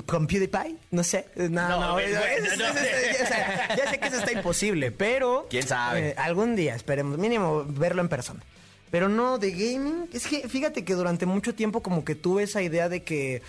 [0.08, 0.76] ¿Con, PewDiePie?
[0.89, 1.28] No sé.
[1.36, 2.65] No, No, no, es- no, es- no.
[2.67, 5.45] es- o sea, ya sé que eso está imposible, pero...
[5.50, 6.10] ¿Quién sabe?
[6.10, 8.41] eh, algún día, esperemos, mínimo verlo en persona.
[8.89, 12.62] Pero no, de gaming, es que fíjate que durante mucho tiempo como que tuve esa
[12.62, 13.41] idea de que...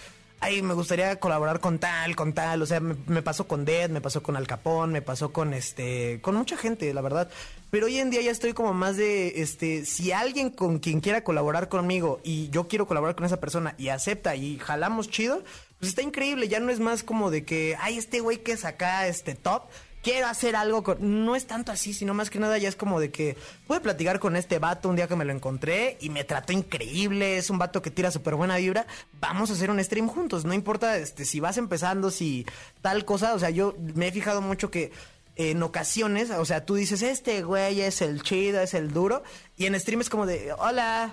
[0.44, 2.62] Ay, me gustaría colaborar con tal, con tal.
[2.62, 5.55] O sea, me, me pasó con Dead, me pasó con Al Capón, me pasó con
[5.55, 7.31] este, con mucha gente, la verdad.
[7.70, 11.22] Pero hoy en día ya estoy como más de, este, si alguien con quien quiera
[11.22, 15.44] colaborar conmigo y yo quiero colaborar con esa persona y acepta y jalamos chido,
[15.83, 16.47] pues está increíble.
[16.47, 19.64] Ya no es más como de que, ay, este güey que es acá, este top,
[20.01, 21.25] quiero hacer algo con...
[21.25, 24.21] No es tanto así, sino más que nada ya es como de que pude platicar
[24.21, 27.59] con este vato un día que me lo encontré y me trató increíble, es un
[27.59, 28.87] vato que tira súper buena vibra,
[29.21, 32.47] vamos a hacer un stream juntos, no importa este, si vas empezando, si
[32.81, 34.92] tal cosa, o sea, yo me he fijado mucho que
[35.35, 39.25] en ocasiones, o sea, tú dices, este güey es el chido, es el duro,
[39.57, 41.12] y en stream es como de, hola.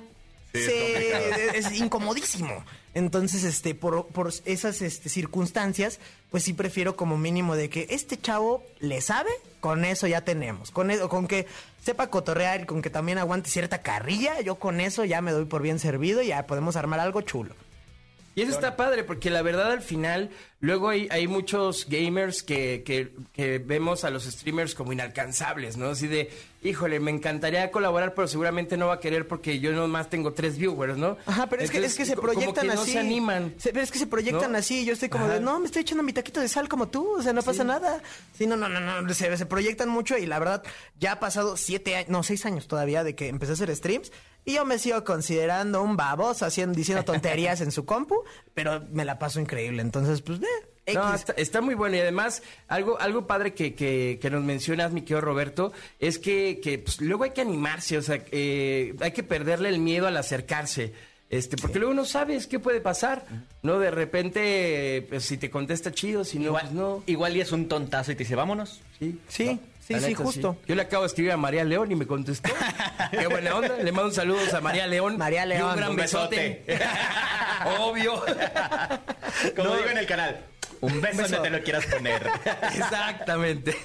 [0.53, 0.71] Sí,
[1.53, 2.63] es incomodísimo.
[2.93, 5.99] Entonces, este, por, por esas este, circunstancias,
[6.31, 10.71] pues sí prefiero como mínimo de que este chavo le sabe, con eso ya tenemos.
[10.71, 11.45] Con eso, con que
[11.83, 15.45] sepa cotorrear y con que también aguante cierta carrilla, yo con eso ya me doy
[15.45, 17.53] por bien servido y ya podemos armar algo chulo.
[18.39, 20.29] Y eso está padre, porque la verdad al final,
[20.61, 25.89] luego hay, hay muchos gamers que, que, que vemos a los streamers como inalcanzables, ¿no?
[25.89, 26.29] Así de,
[26.63, 30.57] híjole, me encantaría colaborar, pero seguramente no va a querer porque yo nomás tengo tres
[30.57, 31.17] viewers, ¿no?
[31.25, 32.77] Ajá, pero es que, es que se como proyectan que así.
[32.79, 33.53] no se animan.
[33.57, 34.57] Se- pero es que se proyectan ¿No?
[34.57, 34.85] así.
[34.85, 37.17] Yo estoy como de, no, me estoy echando mi taquito de sal como tú.
[37.17, 38.01] O sea, no pasa nada.
[38.37, 39.13] Sí, no, no, no, no.
[39.13, 40.63] Se, se proyectan mucho y la verdad,
[40.99, 44.11] ya ha pasado siete años, no, seis años todavía de que empecé a hacer streams.
[44.45, 48.23] Y yo me sigo considerando un baboso haciendo, diciendo tonterías en su compu,
[48.53, 49.81] pero me la paso increíble.
[49.81, 50.39] Entonces, pues,
[50.85, 54.43] eh, No, está, está muy bueno y además algo algo padre que, que, que nos
[54.43, 58.95] mencionas, mi querido Roberto, es que, que pues, luego hay que animarse, o sea, eh,
[59.01, 60.93] hay que perderle el miedo al acercarse.
[61.29, 63.23] Este, porque luego no sabes qué puede pasar,
[63.61, 63.77] ¿no?
[63.77, 67.03] De repente, pues si te contesta chido, si no, Igual, pues no.
[67.05, 68.81] igual y es un tontazo y te dice, vámonos.
[68.97, 70.57] Sí, Sí, No, sí, la sí, neta, justo.
[70.65, 72.49] Yo le acabo de escribir a María León y me contestó.
[73.11, 73.75] Qué buena onda.
[73.77, 75.17] Le mando un saludo a María León.
[75.17, 76.63] María Y León, un gran un besote.
[77.79, 78.23] Obvio.
[79.55, 79.75] Como No.
[79.77, 80.45] digo en el canal,
[80.81, 81.35] un beso beso.
[81.35, 82.29] donde te lo quieras poner.
[82.75, 83.75] Exactamente.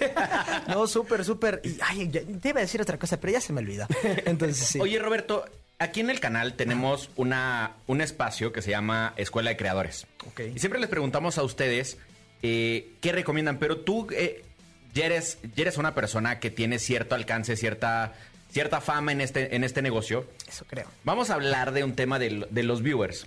[0.69, 1.61] No, súper, súper.
[1.65, 3.87] Y, ay, ya- te iba a decir otra cosa, pero ya se me olvidó.
[4.25, 4.81] Entonces, sí.
[4.81, 5.45] Oye, Roberto,
[5.79, 10.07] aquí en el canal tenemos una, un espacio que se llama Escuela de Creadores.
[10.29, 10.41] Ok.
[10.55, 11.99] Y siempre les preguntamos a ustedes
[12.43, 14.45] eh, qué recomiendan, pero tú eh,
[14.95, 18.15] ya, eres, ya eres una persona que tiene cierto alcance, cierta,
[18.51, 20.27] cierta fama en este, en este negocio.
[20.49, 20.87] Eso creo.
[21.05, 23.27] Vamos a hablar de un tema de, de los viewers.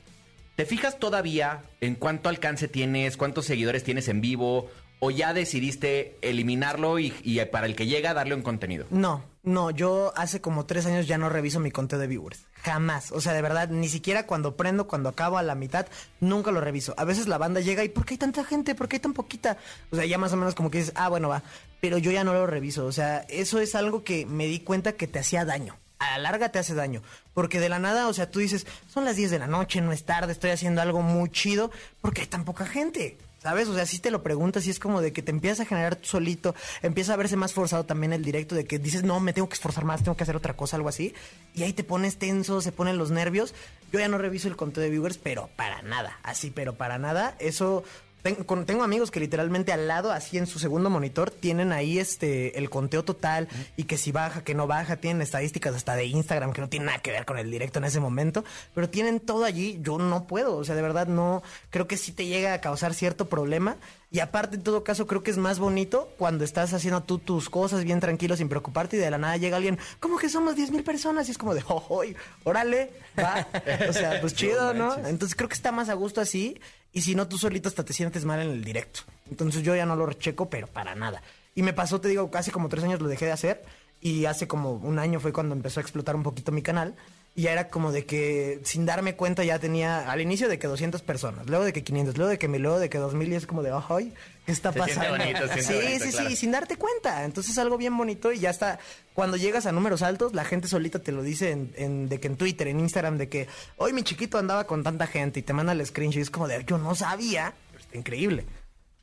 [0.56, 4.72] ¿Te fijas todavía en cuánto alcance tienes, cuántos seguidores tienes en vivo?
[5.00, 8.88] ¿O ya decidiste eliminarlo y, y para el que llega darle un contenido?
[8.90, 12.47] No, no, yo hace como tres años ya no reviso mi conteo de viewers.
[12.64, 13.12] Jamás.
[13.12, 15.88] O sea, de verdad, ni siquiera cuando prendo, cuando acabo a la mitad,
[16.20, 16.94] nunca lo reviso.
[16.98, 18.76] A veces la banda llega y ¿por qué hay tanta gente?
[18.76, 19.58] ¿Por qué hay tan poquita?
[19.92, 21.44] O sea, ya más o menos como que dices, ah, bueno, va.
[21.80, 22.86] Pero yo ya no lo reviso.
[22.86, 25.78] O sea, eso es algo que me di cuenta que te hacía daño.
[26.00, 27.02] A la larga te hace daño.
[27.34, 29.92] Porque de la nada, o sea, tú dices, son las 10 de la noche, no
[29.92, 33.18] es tarde, estoy haciendo algo muy chido, porque hay tan poca gente.
[33.48, 33.70] ¿Sabes?
[33.70, 35.96] O sea, si te lo preguntas y es como de que te empiezas a generar
[35.96, 39.32] tú solito, empieza a verse más forzado también el directo de que dices, no, me
[39.32, 41.14] tengo que esforzar más, tengo que hacer otra cosa, algo así.
[41.54, 43.56] Y ahí te pones tenso, se ponen los nervios.
[43.90, 47.38] Yo ya no reviso el conteo de viewers, pero para nada, así, pero para nada.
[47.40, 47.86] Eso,
[48.36, 52.00] ten- con- tengo amigos que literalmente al lado, así en su segundo monitor, tienen ahí
[52.00, 56.06] este el conteo total y que si baja, que no baja, tienen estadísticas hasta de
[56.06, 59.20] Instagram que no tienen nada que ver con el directo en ese momento, pero tienen
[59.20, 62.54] todo allí, yo no puedo, o sea, de verdad no, creo que sí te llega
[62.54, 63.78] a causar cierto problema
[64.12, 67.50] y aparte en todo caso creo que es más bonito cuando estás haciendo tú tus
[67.50, 70.72] cosas bien tranquilo sin preocuparte y de la nada llega alguien, ¿cómo que somos 10
[70.72, 71.28] mil personas?
[71.28, 72.04] Y es como de, oh, oh,
[72.46, 73.46] órale, va,
[73.90, 74.96] o sea, pues chido, ¿no?
[75.08, 76.60] Entonces creo que está más a gusto así
[76.98, 79.02] y si no tú solito hasta te sientes mal en el directo.
[79.30, 81.22] Entonces yo ya no lo recheco, pero para nada.
[81.54, 83.64] Y me pasó, te digo, casi como tres años lo dejé de hacer
[84.02, 86.96] y hace como un año fue cuando empezó a explotar un poquito mi canal.
[87.38, 90.66] Y ya era como de que sin darme cuenta ya tenía al inicio de que
[90.66, 93.36] 200 personas, luego de que 500, luego de que 1000, luego de que 2000 y
[93.36, 94.12] es como de, ay,
[94.48, 95.12] ¿qué está Se pasando?
[95.12, 96.30] bonito, sí, bonito, sí, claro.
[96.32, 97.26] sí, sin darte cuenta.
[97.26, 98.80] Entonces es algo bien bonito y ya está.
[99.14, 102.26] Cuando llegas a números altos, la gente solita te lo dice en, en- de que
[102.26, 103.48] en Twitter, en Instagram, de que
[103.78, 106.48] hoy mi chiquito andaba con tanta gente y te manda el screenshot y es como
[106.48, 108.46] de, yo no sabía, pero está increíble.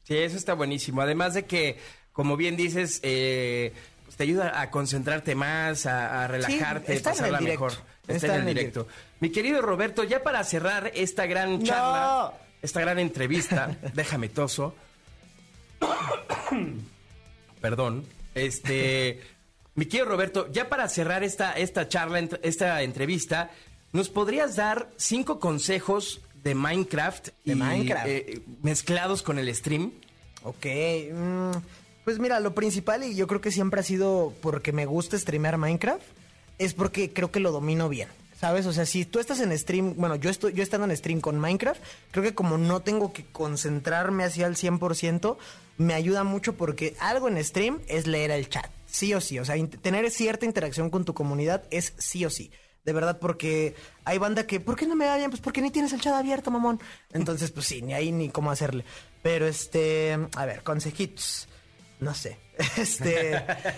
[0.03, 1.03] Sí, eso está buenísimo.
[1.03, 1.79] Además de que,
[2.13, 3.73] como bien dices, eh,
[4.05, 7.73] pues te ayuda a concentrarte más, a, a relajarte, en el pasarla mejor.
[8.07, 8.87] Está, en el directo.
[9.21, 14.75] Mi querido Roberto, ya para cerrar esta gran charla, esta gran entrevista, déjame toso.
[17.61, 18.05] Perdón.
[18.35, 19.21] Este,
[19.75, 23.51] mi querido Roberto, ya para cerrar esta, esta charla, esta entrevista,
[23.93, 28.07] ¿nos podrías dar cinco consejos de Minecraft, De y, Minecraft.
[28.07, 29.93] eh, mezclados con el stream?
[30.43, 30.67] Ok,
[31.13, 31.51] mm,
[32.05, 35.57] pues mira, lo principal y yo creo que siempre ha sido porque me gusta streamear
[35.57, 36.05] Minecraft,
[36.59, 38.09] es porque creo que lo domino bien.
[38.39, 38.67] ¿Sabes?
[38.67, 41.39] O sea, si tú estás en stream, bueno, yo estoy yo estando en stream con
[41.39, 45.39] Minecraft, creo que como no tengo que concentrarme hacia el 100%,
[45.79, 49.45] me ayuda mucho porque algo en stream es leer el chat, sí o sí, o
[49.45, 52.51] sea, tener cierta interacción con tu comunidad es sí o sí.
[52.85, 55.31] De verdad, porque hay banda que, ¿por qué no me va bien?
[55.31, 56.81] Pues porque ni tienes el chat abierto, mamón.
[57.15, 58.85] Entonces, pues sí, ni ahí ni cómo hacerle.
[59.23, 61.49] Pero este, a ver, consejitos.
[62.01, 62.39] No sé.
[62.77, 63.37] Este,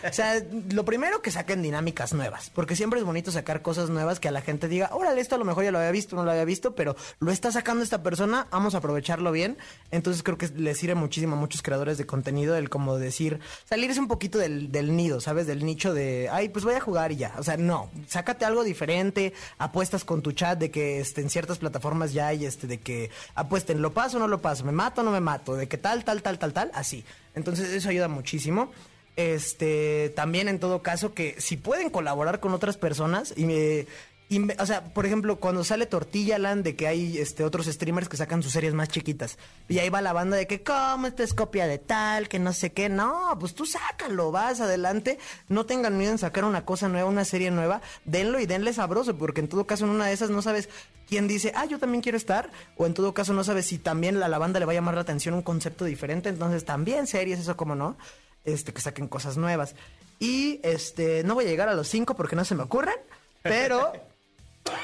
[0.09, 4.21] o sea, lo primero que saquen dinámicas nuevas, porque siempre es bonito sacar cosas nuevas
[4.21, 6.25] que a la gente diga, órale, esto a lo mejor ya lo había visto, no
[6.25, 9.57] lo había visto, pero lo está sacando esta persona, vamos a aprovecharlo bien.
[9.91, 14.01] Entonces creo que les sirve muchísimo a muchos creadores de contenido el como decir, salirse
[14.01, 15.47] un poquito del, del nido, ¿sabes?
[15.47, 17.35] Del nicho de, ay, pues voy a jugar y ya.
[17.39, 21.59] O sea, no, sácate algo diferente, apuestas con tu chat de que este, en ciertas
[21.59, 25.01] plataformas ya hay este, de que apuesten, lo paso o no lo paso, me mato
[25.01, 27.05] o no me mato, de que tal, tal, tal, tal, tal, así.
[27.37, 28.73] Entonces eso ayuda muchísimo.
[29.15, 33.87] Este, también en todo caso que si pueden colaborar con otras personas y me,
[34.29, 37.67] y me- o sea, por ejemplo, cuando sale Tortilla Land de que hay este otros
[37.67, 41.07] streamers que sacan sus series más chiquitas y ahí va la banda de que cómo
[41.07, 45.19] esta es copia de tal, que no sé qué, no, pues tú sácalo, vas adelante,
[45.49, 49.17] no tengan miedo en sacar una cosa nueva, una serie nueva, denlo y denle sabroso,
[49.17, 50.69] porque en todo caso en una de esas no sabes
[51.09, 54.21] quién dice, ah, yo también quiero estar, o en todo caso no sabes si también
[54.21, 57.39] a la banda le va a llamar la atención un concepto diferente, entonces también series,
[57.39, 57.97] eso como no
[58.45, 59.75] este, que saquen cosas nuevas.
[60.19, 62.95] Y este, no voy a llegar a los cinco porque no se me ocurren,
[63.43, 63.93] pero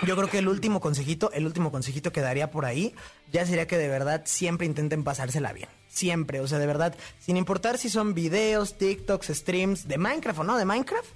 [0.07, 2.95] yo creo que el último consejito, el último consejito que daría por ahí,
[3.33, 5.68] ya sería que de verdad siempre intenten pasársela bien.
[5.88, 10.45] Siempre, o sea, de verdad, sin importar si son videos, TikToks, streams, de Minecraft o
[10.45, 11.09] no de Minecraft,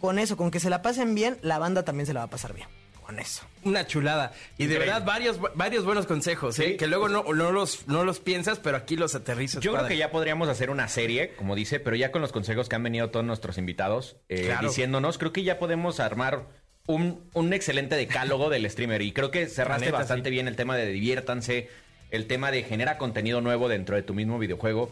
[0.00, 2.30] con eso, con que se la pasen bien, la banda también se la va a
[2.30, 2.68] pasar bien.
[3.04, 3.42] Con eso.
[3.64, 4.32] Una chulada.
[4.58, 6.68] Y de verdad, varios, varios buenos consejos, ¿eh?
[6.70, 6.76] Sí.
[6.76, 9.60] Que luego no, no, los, no los piensas, pero aquí los aterrizas.
[9.60, 12.68] Yo creo que ya podríamos hacer una serie, como dice, pero ya con los consejos
[12.68, 14.68] que han venido todos nuestros invitados eh, Claro.
[14.68, 16.46] diciéndonos, creo que ya podemos armar
[16.86, 19.02] un, un excelente decálogo del streamer.
[19.02, 20.32] Y creo que cerraste neta, bastante sí.
[20.34, 21.68] bien el tema de diviértanse,
[22.10, 24.90] el tema de genera contenido nuevo dentro de tu mismo videojuego.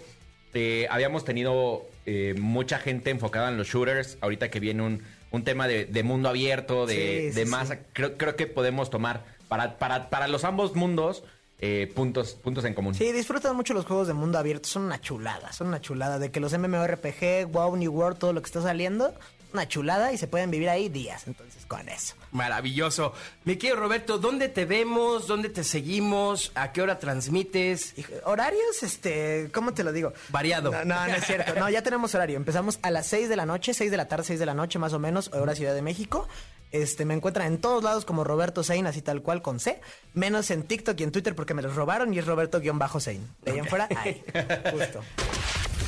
[0.54, 5.44] Eh, habíamos tenido eh, mucha gente enfocada en los shooters, ahorita que viene un, un
[5.44, 7.68] tema de, de mundo abierto, de, Sí, sí, de más...
[7.68, 7.74] sí.
[7.92, 11.22] Creo, creo que podemos tomar para, para, para los ambos mundos
[11.60, 12.94] eh, puntos, puntos en común.
[12.94, 16.18] Sí, disfrutan mucho los juegos de mundo abierto, son una chulada, son una chulada.
[16.18, 19.14] De que los MMORPG, WoW, New World, todo lo que está saliendo,
[19.52, 21.26] una chulada y se pueden vivir ahí días.
[21.26, 22.14] Entonces, con eso.
[22.32, 23.12] Maravilloso.
[23.44, 25.26] Mi querido Roberto, ¿dónde te vemos?
[25.26, 26.52] ¿Dónde te seguimos?
[26.54, 27.94] ¿A qué hora transmites?
[28.24, 30.12] Horarios, este, ¿cómo te lo digo?
[30.28, 30.70] Variado.
[30.70, 31.54] No, no, no es cierto.
[31.54, 32.36] No, ya tenemos horario.
[32.36, 34.78] Empezamos a las 6 de la noche, 6 de la tarde, 6 de la noche
[34.78, 36.28] más o menos, hora Ciudad de México.
[36.72, 39.80] Este, me encuentran en todos lados como Roberto Sein, así tal cual con C,
[40.14, 43.28] menos en TikTok y en Twitter porque me los robaron y es Roberto-Sein.
[43.42, 44.22] De ahí en fuera, ahí.
[44.70, 45.00] Justo.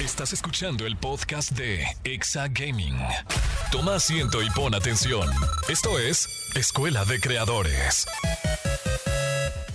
[0.04, 2.98] Estás escuchando el podcast de Exa Gaming.
[3.70, 5.30] Toma asiento y pon atención.
[5.68, 8.08] Esto es Escuela de Creadores.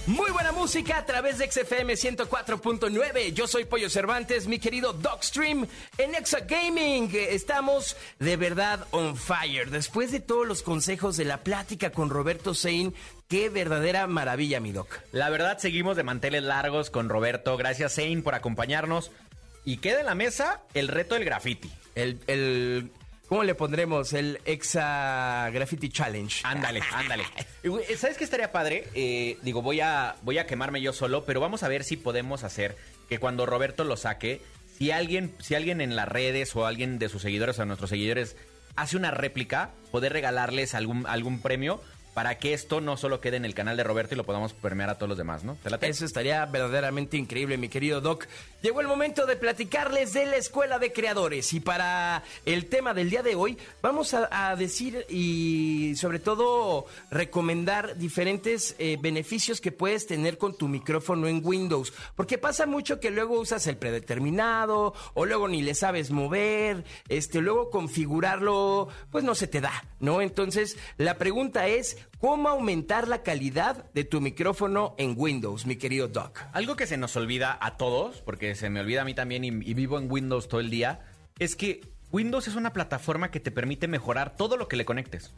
[0.06, 3.34] Muy buena música a través de XFM 104.9.
[3.34, 5.66] Yo soy Pollo Cervantes, mi querido Dogstream
[5.98, 7.10] en Exa Gaming.
[7.14, 9.70] Estamos de verdad on fire.
[9.70, 12.94] Después de todos los consejos de la plática con Roberto Sein,
[13.30, 15.00] qué verdadera maravilla, mi Doc.
[15.14, 17.56] La verdad, seguimos de manteles largos con Roberto.
[17.56, 19.12] Gracias, Zane, por acompañarnos.
[19.68, 21.70] Y queda en la mesa el reto del graffiti.
[21.94, 22.90] El, el
[23.28, 24.14] ¿cómo le pondremos?
[24.14, 26.40] El Exa Graffiti Challenge.
[26.46, 27.26] Ándale, ándale.
[27.98, 28.88] ¿Sabes qué estaría padre?
[28.96, 32.46] Eh, digo, voy a, voy a quemarme yo solo, pero vamos a ver si podemos
[32.46, 32.78] hacer
[33.10, 34.42] que cuando Roberto lo saque,
[34.78, 37.90] si alguien, si alguien en las redes o alguien de sus seguidores o de nuestros
[37.90, 38.38] seguidores
[38.78, 41.82] hace una réplica, poder regalarles algún, algún premio
[42.18, 44.90] para que esto no solo quede en el canal de Roberto y lo podamos permear
[44.90, 45.56] a todos los demás, ¿no?
[45.82, 48.26] Eso estaría verdaderamente increíble, mi querido Doc.
[48.64, 53.12] Llegó el momento de platicarles de la Escuela de Creadores y para el tema del
[53.12, 59.72] día de hoy vamos a, a decir y sobre todo recomendar diferentes eh, beneficios que
[59.72, 61.94] puedes tener con tu micrófono en Windows.
[62.16, 67.42] Porque pasa mucho que luego usas el predeterminado o luego ni le sabes mover, este,
[67.42, 70.20] luego configurarlo, pues no se te da, ¿no?
[70.22, 76.08] Entonces la pregunta es, ¿Cómo aumentar la calidad de tu micrófono en Windows, mi querido
[76.08, 76.42] Doc?
[76.52, 79.52] Algo que se nos olvida a todos, porque se me olvida a mí también y,
[79.52, 81.02] vivo en Windows todo el día,
[81.38, 81.82] es que
[82.12, 85.36] Windows es una plataforma que te permite mejorar todo lo que le conectes.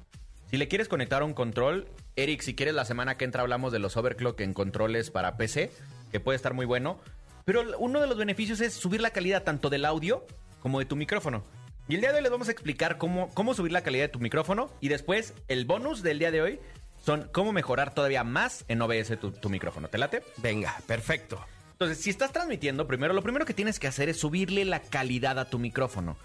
[0.49, 3.73] Si le quieres conectar a un control, Eric, si quieres la semana que entra hablamos
[3.73, 5.71] de los overclock en controles para PC,
[6.11, 6.97] que puede estar muy bueno.
[7.43, 10.25] Pero uno de los beneficios es subir la calidad tanto del audio
[10.61, 11.43] como de tu micrófono.
[11.89, 14.09] Y el día de hoy les vamos a explicar cómo, cómo subir la calidad de
[14.09, 16.59] tu micrófono y después el bonus del día de hoy
[17.03, 19.87] son cómo mejorar todavía más en OBS tu, tu micrófono.
[19.87, 20.21] ¿Te late?
[20.37, 21.43] Venga, perfecto.
[21.71, 25.39] Entonces, si estás transmitiendo, primero lo primero que tienes que hacer es subirle la calidad
[25.39, 26.15] a tu micrófono.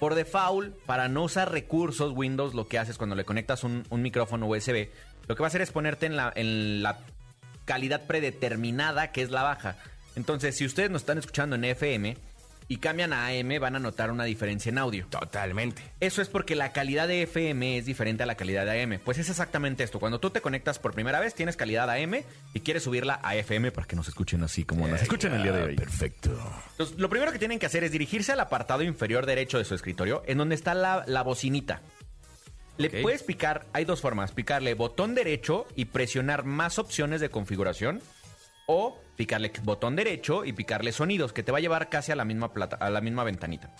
[0.00, 4.02] Por default, para no usar recursos, Windows lo que haces cuando le conectas un, un
[4.02, 4.88] micrófono USB,
[5.28, 6.98] lo que va a hacer es ponerte en la, en la
[7.66, 9.76] calidad predeterminada, que es la baja.
[10.16, 12.16] Entonces, si ustedes nos están escuchando en FM
[12.68, 15.06] y cambian a AM, van a notar una diferencia en audio.
[15.10, 15.82] Totalmente.
[16.00, 19.00] Eso es porque la calidad de FM es diferente a la calidad de AM.
[19.04, 20.00] Pues es exactamente esto.
[20.00, 22.22] Cuando tú te conectas por primera vez, tienes calidad AM
[22.54, 25.52] y quieres subirla a FM para que nos escuchen así como nos escuchan el día
[25.52, 25.76] de hoy.
[25.76, 26.30] Perfecto.
[26.72, 29.74] Entonces, lo primero que tienen que hacer es dirigirse al apartado inferior derecho de su
[29.74, 31.82] escritorio, en donde está la, la bocinita.
[32.76, 38.02] Le puedes picar, hay dos formas, picarle botón derecho y presionar más opciones de configuración,
[38.66, 42.24] o picarle botón derecho y picarle sonidos, que te va a llevar casi a la
[42.24, 43.74] misma, plata, a la misma ventanita.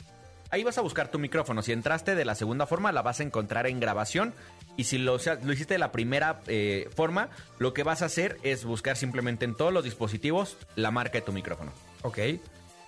[0.50, 1.62] Ahí vas a buscar tu micrófono.
[1.62, 4.34] Si entraste de la segunda forma, la vas a encontrar en grabación.
[4.76, 7.28] Y si lo, o sea, lo hiciste de la primera eh, forma,
[7.58, 11.22] lo que vas a hacer es buscar simplemente en todos los dispositivos la marca de
[11.22, 11.72] tu micrófono.
[12.02, 12.18] Ok.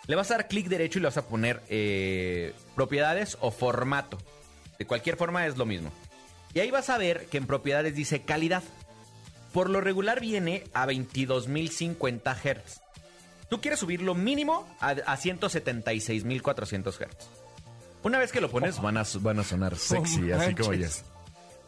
[0.07, 4.19] Le vas a dar clic derecho y le vas a poner eh, propiedades o formato.
[4.79, 5.91] De cualquier forma es lo mismo.
[6.55, 8.63] Y ahí vas a ver que en propiedades dice calidad.
[9.57, 12.83] Por lo regular viene a 22.050 Hz.
[13.49, 17.29] Tú quieres subirlo mínimo a, a 176.400 Hz.
[18.03, 20.91] Una vez que lo pones, van a, van a sonar sexy, así como ya.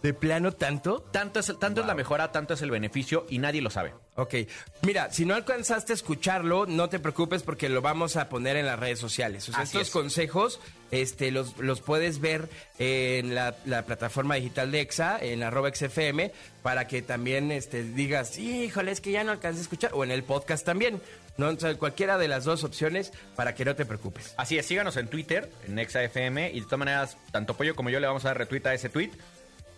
[0.02, 1.00] ¿De plano tanto?
[1.00, 3.94] Tanto, es, tanto es la mejora, tanto es el beneficio y nadie lo sabe.
[4.18, 4.34] Ok,
[4.82, 8.66] mira, si no alcanzaste a escucharlo, no te preocupes porque lo vamos a poner en
[8.66, 9.48] las redes sociales.
[9.48, 9.92] O sea, Así estos es.
[9.92, 10.60] consejos
[10.90, 12.48] este, los, los puedes ver
[12.80, 16.32] en la, la plataforma digital de EXA, en arroba XFM,
[16.64, 20.10] para que también este, digas, híjole, es que ya no alcancé a escuchar, o en
[20.10, 21.00] el podcast también.
[21.36, 21.50] ¿no?
[21.50, 24.34] O sea, cualquiera de las dos opciones para que no te preocupes.
[24.36, 28.00] Así es, síganos en Twitter, en ExaFM, y de todas maneras, tanto Pollo como yo
[28.00, 29.12] le vamos a dar retweet a ese tweet.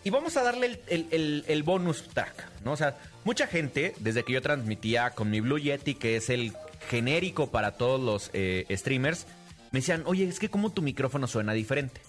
[0.04, 2.72] Y vamos a darle el, el- el- el bonus track, ¿no?
[2.72, 6.52] O sea, mucha gente, desde que yo transmitía con mi Blue Yeti, que es el
[6.88, 9.26] genérico para todos los eh, streamers,
[9.72, 12.00] me decían, oye, es que como tu micrófono suena diferente.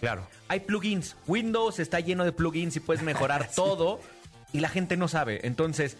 [0.00, 0.26] Claro.
[0.48, 1.16] Hay plugins.
[1.26, 4.00] Windows está lleno de plugins y puedes mejorar todo
[4.52, 5.46] y la gente no sabe.
[5.46, 5.96] Entonces,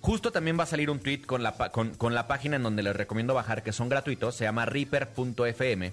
[0.00, 2.82] justo también va a salir un tweet con la, con, con la página en donde
[2.82, 4.34] les recomiendo bajar, que son gratuitos.
[4.34, 5.92] Se llama reaper.fm.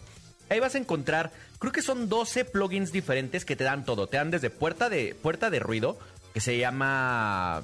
[0.49, 4.07] Ahí vas a encontrar, creo que son 12 plugins diferentes que te dan todo.
[4.07, 5.97] Te dan desde puerta de, puerta de ruido,
[6.33, 7.63] que se llama...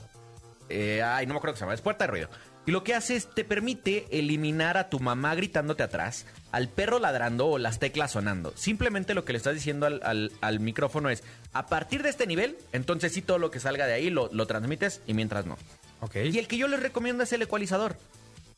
[0.70, 2.30] eh, ay, no me acuerdo qué se llama, es puerta de ruido.
[2.66, 6.98] Y lo que hace es te permite eliminar a tu mamá gritándote atrás, al perro
[6.98, 8.54] ladrando o las teclas sonando.
[8.56, 12.26] Simplemente lo que le estás diciendo al, al- al micrófono es, a partir de este
[12.26, 15.58] nivel, entonces sí todo lo que salga de ahí lo, lo transmites y mientras no.
[16.00, 16.16] Ok.
[16.24, 17.98] Y el que yo les recomiendo es el ecualizador.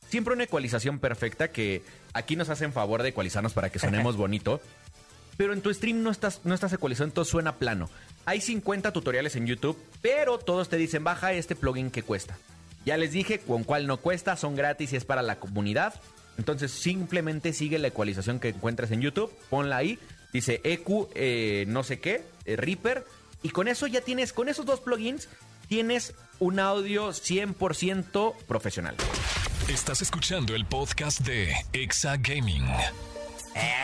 [0.09, 1.81] Siempre una ecualización perfecta que
[2.13, 4.61] aquí nos hacen favor de ecualizarnos para que sonemos bonito.
[5.37, 7.89] Pero en tu stream no estás, no estás ecualizando, entonces suena plano.
[8.25, 12.37] Hay 50 tutoriales en YouTube, pero todos te dicen baja este plugin que cuesta.
[12.85, 15.95] Ya les dije con cuál no cuesta, son gratis y es para la comunidad.
[16.37, 19.99] Entonces simplemente sigue la ecualización que encuentres en YouTube, ponla ahí,
[20.33, 23.05] dice EQ eh, no sé qué, eh, Reaper,
[23.41, 25.29] y con eso ya tienes, con esos dos plugins,
[25.67, 28.95] tienes un audio 100% profesional.
[29.69, 32.63] Estás escuchando el podcast de Exa Gaming.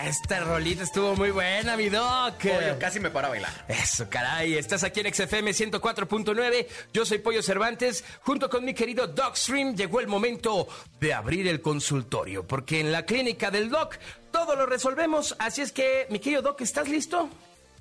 [0.06, 2.36] Esta rolita estuvo muy buena, mi doc.
[2.38, 3.66] Pollo, casi me para a bailar.
[3.68, 4.54] Eso, caray.
[4.54, 6.68] Estás aquí en XFM 104.9.
[6.94, 8.04] Yo soy Pollo Cervantes.
[8.22, 10.68] Junto con mi querido Doc Stream llegó el momento
[11.00, 12.46] de abrir el consultorio.
[12.46, 13.98] Porque en la clínica del Doc
[14.32, 15.36] todo lo resolvemos.
[15.40, 17.28] Así es que, mi querido Doc, ¿estás listo?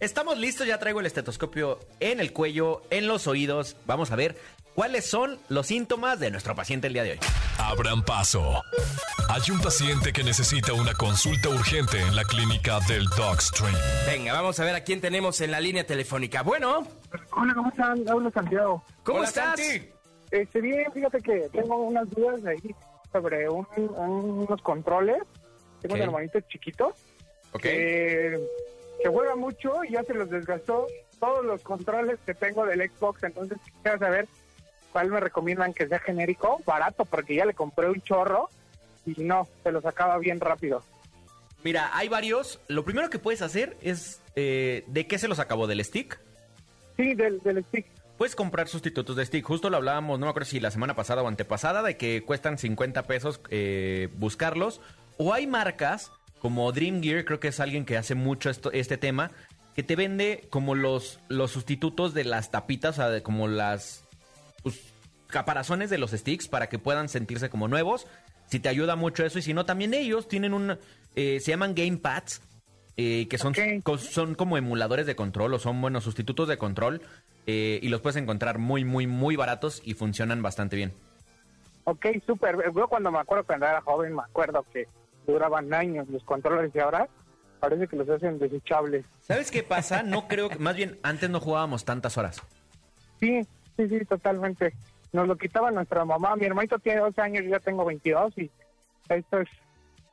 [0.01, 3.77] Estamos listos, ya traigo el estetoscopio en el cuello, en los oídos.
[3.85, 4.35] Vamos a ver
[4.75, 7.19] cuáles son los síntomas de nuestro paciente el día de hoy.
[7.59, 8.63] Abran paso.
[9.29, 13.75] Hay un paciente que necesita una consulta urgente en la clínica del Dogstream.
[14.07, 16.43] Venga, vamos a ver a quién tenemos en la línea telefónica.
[16.43, 16.87] Bueno,
[17.33, 18.09] Hola, ¿cómo están?
[18.09, 18.83] Hablo Santiago.
[19.03, 19.61] ¿cómo Hola, estás?
[19.61, 19.89] Santi.
[20.31, 22.75] Este, bien, fíjate que tengo unas dudas ahí
[23.13, 25.19] sobre un- un- unos controles.
[25.83, 26.01] Tengo Ok.
[26.01, 26.95] un hermanito chiquito
[27.53, 27.61] Ok.
[27.63, 28.39] que,
[29.03, 30.87] que juega mucho y ya se los desgastó
[31.19, 33.23] todos los controles que tengo del Xbox.
[33.25, 34.29] Entonces, quisiera saber
[34.93, 38.49] cuál me recomiendan que sea genérico, barato, porque ya le compré un chorro
[39.07, 40.83] y no, se los acaba bien rápido.
[41.63, 42.61] Mira, hay varios.
[42.69, 44.21] Lo primero que puedes hacer es.
[44.35, 45.67] eh, ¿De qué se los acabó?
[45.67, 46.19] ¿Del stick?
[46.97, 47.87] Sí, del, del stick.
[48.17, 49.45] puedes comprar sustitutos de stick.
[49.45, 52.57] Justo lo hablábamos, no me acuerdo si la semana pasada o antepasada, de que cuestan
[52.59, 54.81] 50 pesos eh, buscarlos.
[55.19, 58.97] O hay marcas como Dream Gear, creo que es alguien que hace mucho esto, este
[58.97, 59.30] tema,
[59.76, 64.05] que te vende como los, los sustitutos de las tapitas, o sea, de como las
[64.62, 64.80] pues,
[65.28, 68.07] caparazones de los sticks para que puedan sentirse como nuevos.
[68.47, 70.76] Si te ayuda mucho eso, y si no, también ellos tienen un.
[71.14, 72.43] eh, se llaman gamepads,
[72.97, 77.01] eh, que son, co- son como emuladores de control o son buenos sustitutos de control.
[77.47, 80.93] eh, y los puedes encontrar muy, muy, muy baratos y funcionan bastante bien.
[81.84, 82.57] Ok, súper.
[82.74, 84.86] Yo cuando me acuerdo cuando era joven, me acuerdo que
[85.27, 87.09] duraban años los controles y ahora
[87.61, 89.05] parece que los hacen desechables.
[89.21, 90.03] ¿Sabes qué pasa?
[90.03, 90.59] No creo que.
[90.59, 92.43] Más bien, antes no jugábamos tantas horas.
[93.21, 93.47] Sí,
[93.77, 94.73] sí, sí, totalmente.
[95.12, 96.37] Nos lo quitaba nuestra mamá.
[96.37, 98.51] Mi hermanito tiene 12 años, yo ya tengo 22 y
[99.09, 99.49] esto es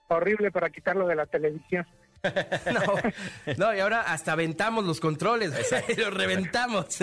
[0.10, 1.86] horrible para quitarlo de la televisión.
[2.74, 2.82] No,
[3.58, 5.51] no, y ahora hasta aventamos los controles,
[5.97, 6.88] los reventamos.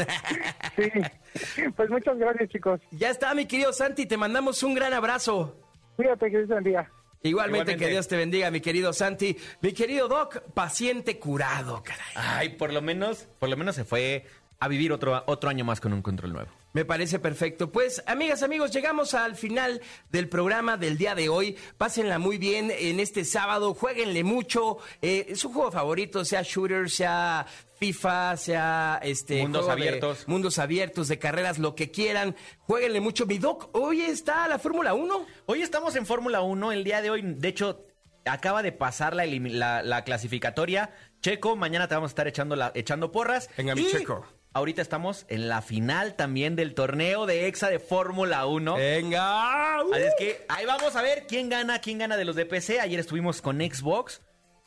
[0.76, 2.80] Sí, pues muchas gracias chicos.
[2.90, 5.56] ya está, mi querido Santi, te mandamos un gran abrazo.
[5.96, 6.90] Cuídate, que Dios te bendiga.
[7.24, 7.76] Igualmente, Igualmente.
[7.84, 9.36] que Dios te bendiga, mi querido Santi.
[9.62, 12.12] Mi querido Doc, paciente curado, caray.
[12.14, 14.26] Ay, por lo menos, por lo menos se fue
[14.60, 16.50] a vivir otro, otro año más con un control nuevo.
[16.74, 17.70] Me parece perfecto.
[17.70, 21.56] Pues, amigas, amigos, llegamos al final del programa del día de hoy.
[21.78, 24.78] Pásenla muy bien en este sábado, jueguenle mucho.
[25.00, 27.46] Eh, su juego favorito, sea shooter, sea
[27.78, 30.26] FIFA, sea este Mundos juego de- abiertos.
[30.26, 32.34] mundos abiertos, de carreras, lo que quieran.
[32.66, 33.24] Jueguenle mucho.
[33.24, 35.26] Mi Doc, hoy está la Fórmula 1.
[35.46, 36.72] Hoy estamos en Fórmula 1.
[36.72, 37.86] El día de hoy, de hecho,
[38.24, 40.92] acaba de pasar la, elimi- la- la clasificatoria.
[41.22, 43.48] Checo, mañana te vamos a estar echando, la, echando porras.
[43.56, 44.26] Venga, mi Y Checo.
[44.54, 48.76] Ahorita estamos en la final también del torneo de EXA de Fórmula 1.
[48.76, 49.82] Venga.
[49.82, 49.92] uh.
[49.92, 52.78] Así es que ahí vamos a ver quién gana, quién gana de los de PC.
[52.78, 54.22] Ayer estuvimos con Xbox.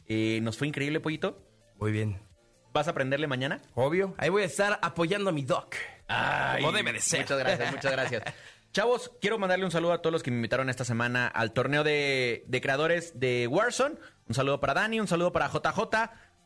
[0.06, 1.42] Eh, nos fue increíble, pollito.
[1.78, 2.20] Muy bien.
[2.74, 3.62] ¿Vas a aprenderle mañana?
[3.76, 4.14] Obvio.
[4.18, 5.76] Ahí voy a estar apoyando a mi Doc.
[6.58, 7.22] Como debe de ser.
[7.22, 8.24] Muchas gracias, muchas gracias.
[8.74, 11.86] Chavos, quiero mandarle un saludo a todos los que me invitaron esta semana al torneo
[11.86, 13.96] de, de creadores de Warzone.
[14.28, 15.80] Un saludo para Dani, un saludo para JJ,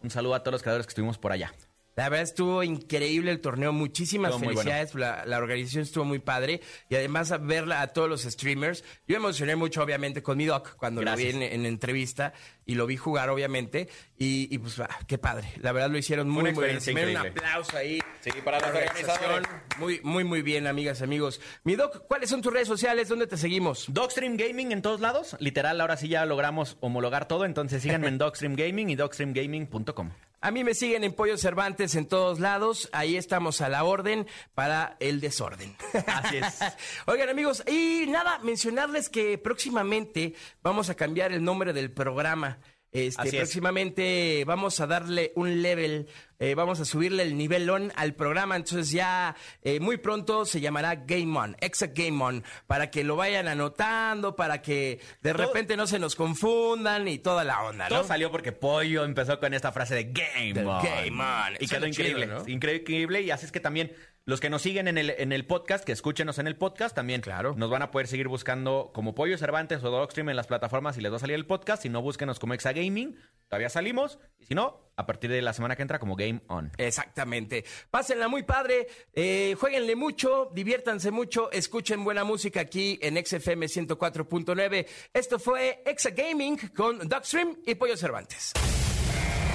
[0.03, 1.51] un saludo a todos los creadores que estuvimos por allá.
[1.95, 6.61] La verdad estuvo increíble el torneo, muchísimas Estuvo felicidades, la, la organización estuvo muy padre
[6.89, 8.83] y además a verla a todos los streamers.
[9.07, 11.33] Yo me emocioné mucho obviamente con mi doc cuando Gracias.
[11.33, 12.33] lo vi en, en entrevista
[12.65, 16.29] y lo vi jugar obviamente y, y, pues ah, qué padre, la verdad lo hicieron
[16.29, 17.09] muy, una muy bien.
[17.09, 17.99] un aplauso ahí.
[18.21, 19.43] Sí, para los organización.
[19.77, 21.41] Muy, muy, muy bien, amigas, amigos.
[21.63, 23.09] Mi doc, ¿cuáles son tus redes sociales?
[23.09, 23.85] ¿Dónde te seguimos?
[23.89, 25.35] Dogstream Gaming en todos lados.
[25.39, 27.45] Literal, ahora sí ya logramos homologar todo.
[27.45, 30.11] Entonces síganme en Dogstream Gaming y dogstreamgaming.com.
[30.43, 32.89] A mí me siguen en Pollo Cervantes en todos lados.
[32.93, 34.25] Ahí estamos a la orden
[34.55, 35.75] para el desorden.
[36.07, 36.59] Así es.
[37.05, 40.33] Oigan, amigos, y nada, mencionarles que próximamente
[40.63, 42.57] vamos a cambiar el nombre del programa.
[42.93, 43.43] Este, Así es.
[43.43, 46.07] próximamente vamos a darle un level,
[46.39, 48.57] eh, vamos a subirle el nivelón al programa.
[48.57, 49.33] Entonces ya
[49.63, 54.35] eh, muy pronto se llamará Game On, Exa Game On, para que lo vayan anotando,
[54.35, 57.95] para que de Todo- repente no se nos confundan y toda la onda, ¿no?
[57.95, 60.83] Todo salió porque Pollo empezó con esta frase de Game Del On.
[60.83, 61.53] Game On.
[61.59, 62.25] Y quedó increíble.
[62.25, 62.47] chido, ¿no?
[62.49, 63.21] Increíble.
[63.21, 63.93] Y así es que también
[64.25, 67.21] los que nos siguen en el, en el podcast, que escúchenos en el podcast, también
[67.21, 67.55] Claro.
[67.57, 71.01] nos van a poder seguir buscando como Pollo Cervantes o Dogstream en las plataformas y
[71.01, 71.83] les va a salir el podcast.
[71.83, 73.17] Si no, búsquenos como Exa Gaming.
[73.49, 74.19] Todavía salimos.
[74.39, 76.71] Y si no, a partir de la semana que entra como Game On.
[76.77, 77.65] Exactamente.
[77.89, 84.87] Pásenla muy padre, eh, jueguenle mucho, diviértanse mucho, escuchen buena música aquí en XFM 104.9.
[85.13, 88.53] Esto fue Exa Gaming con Dogstream y Pollo Cervantes.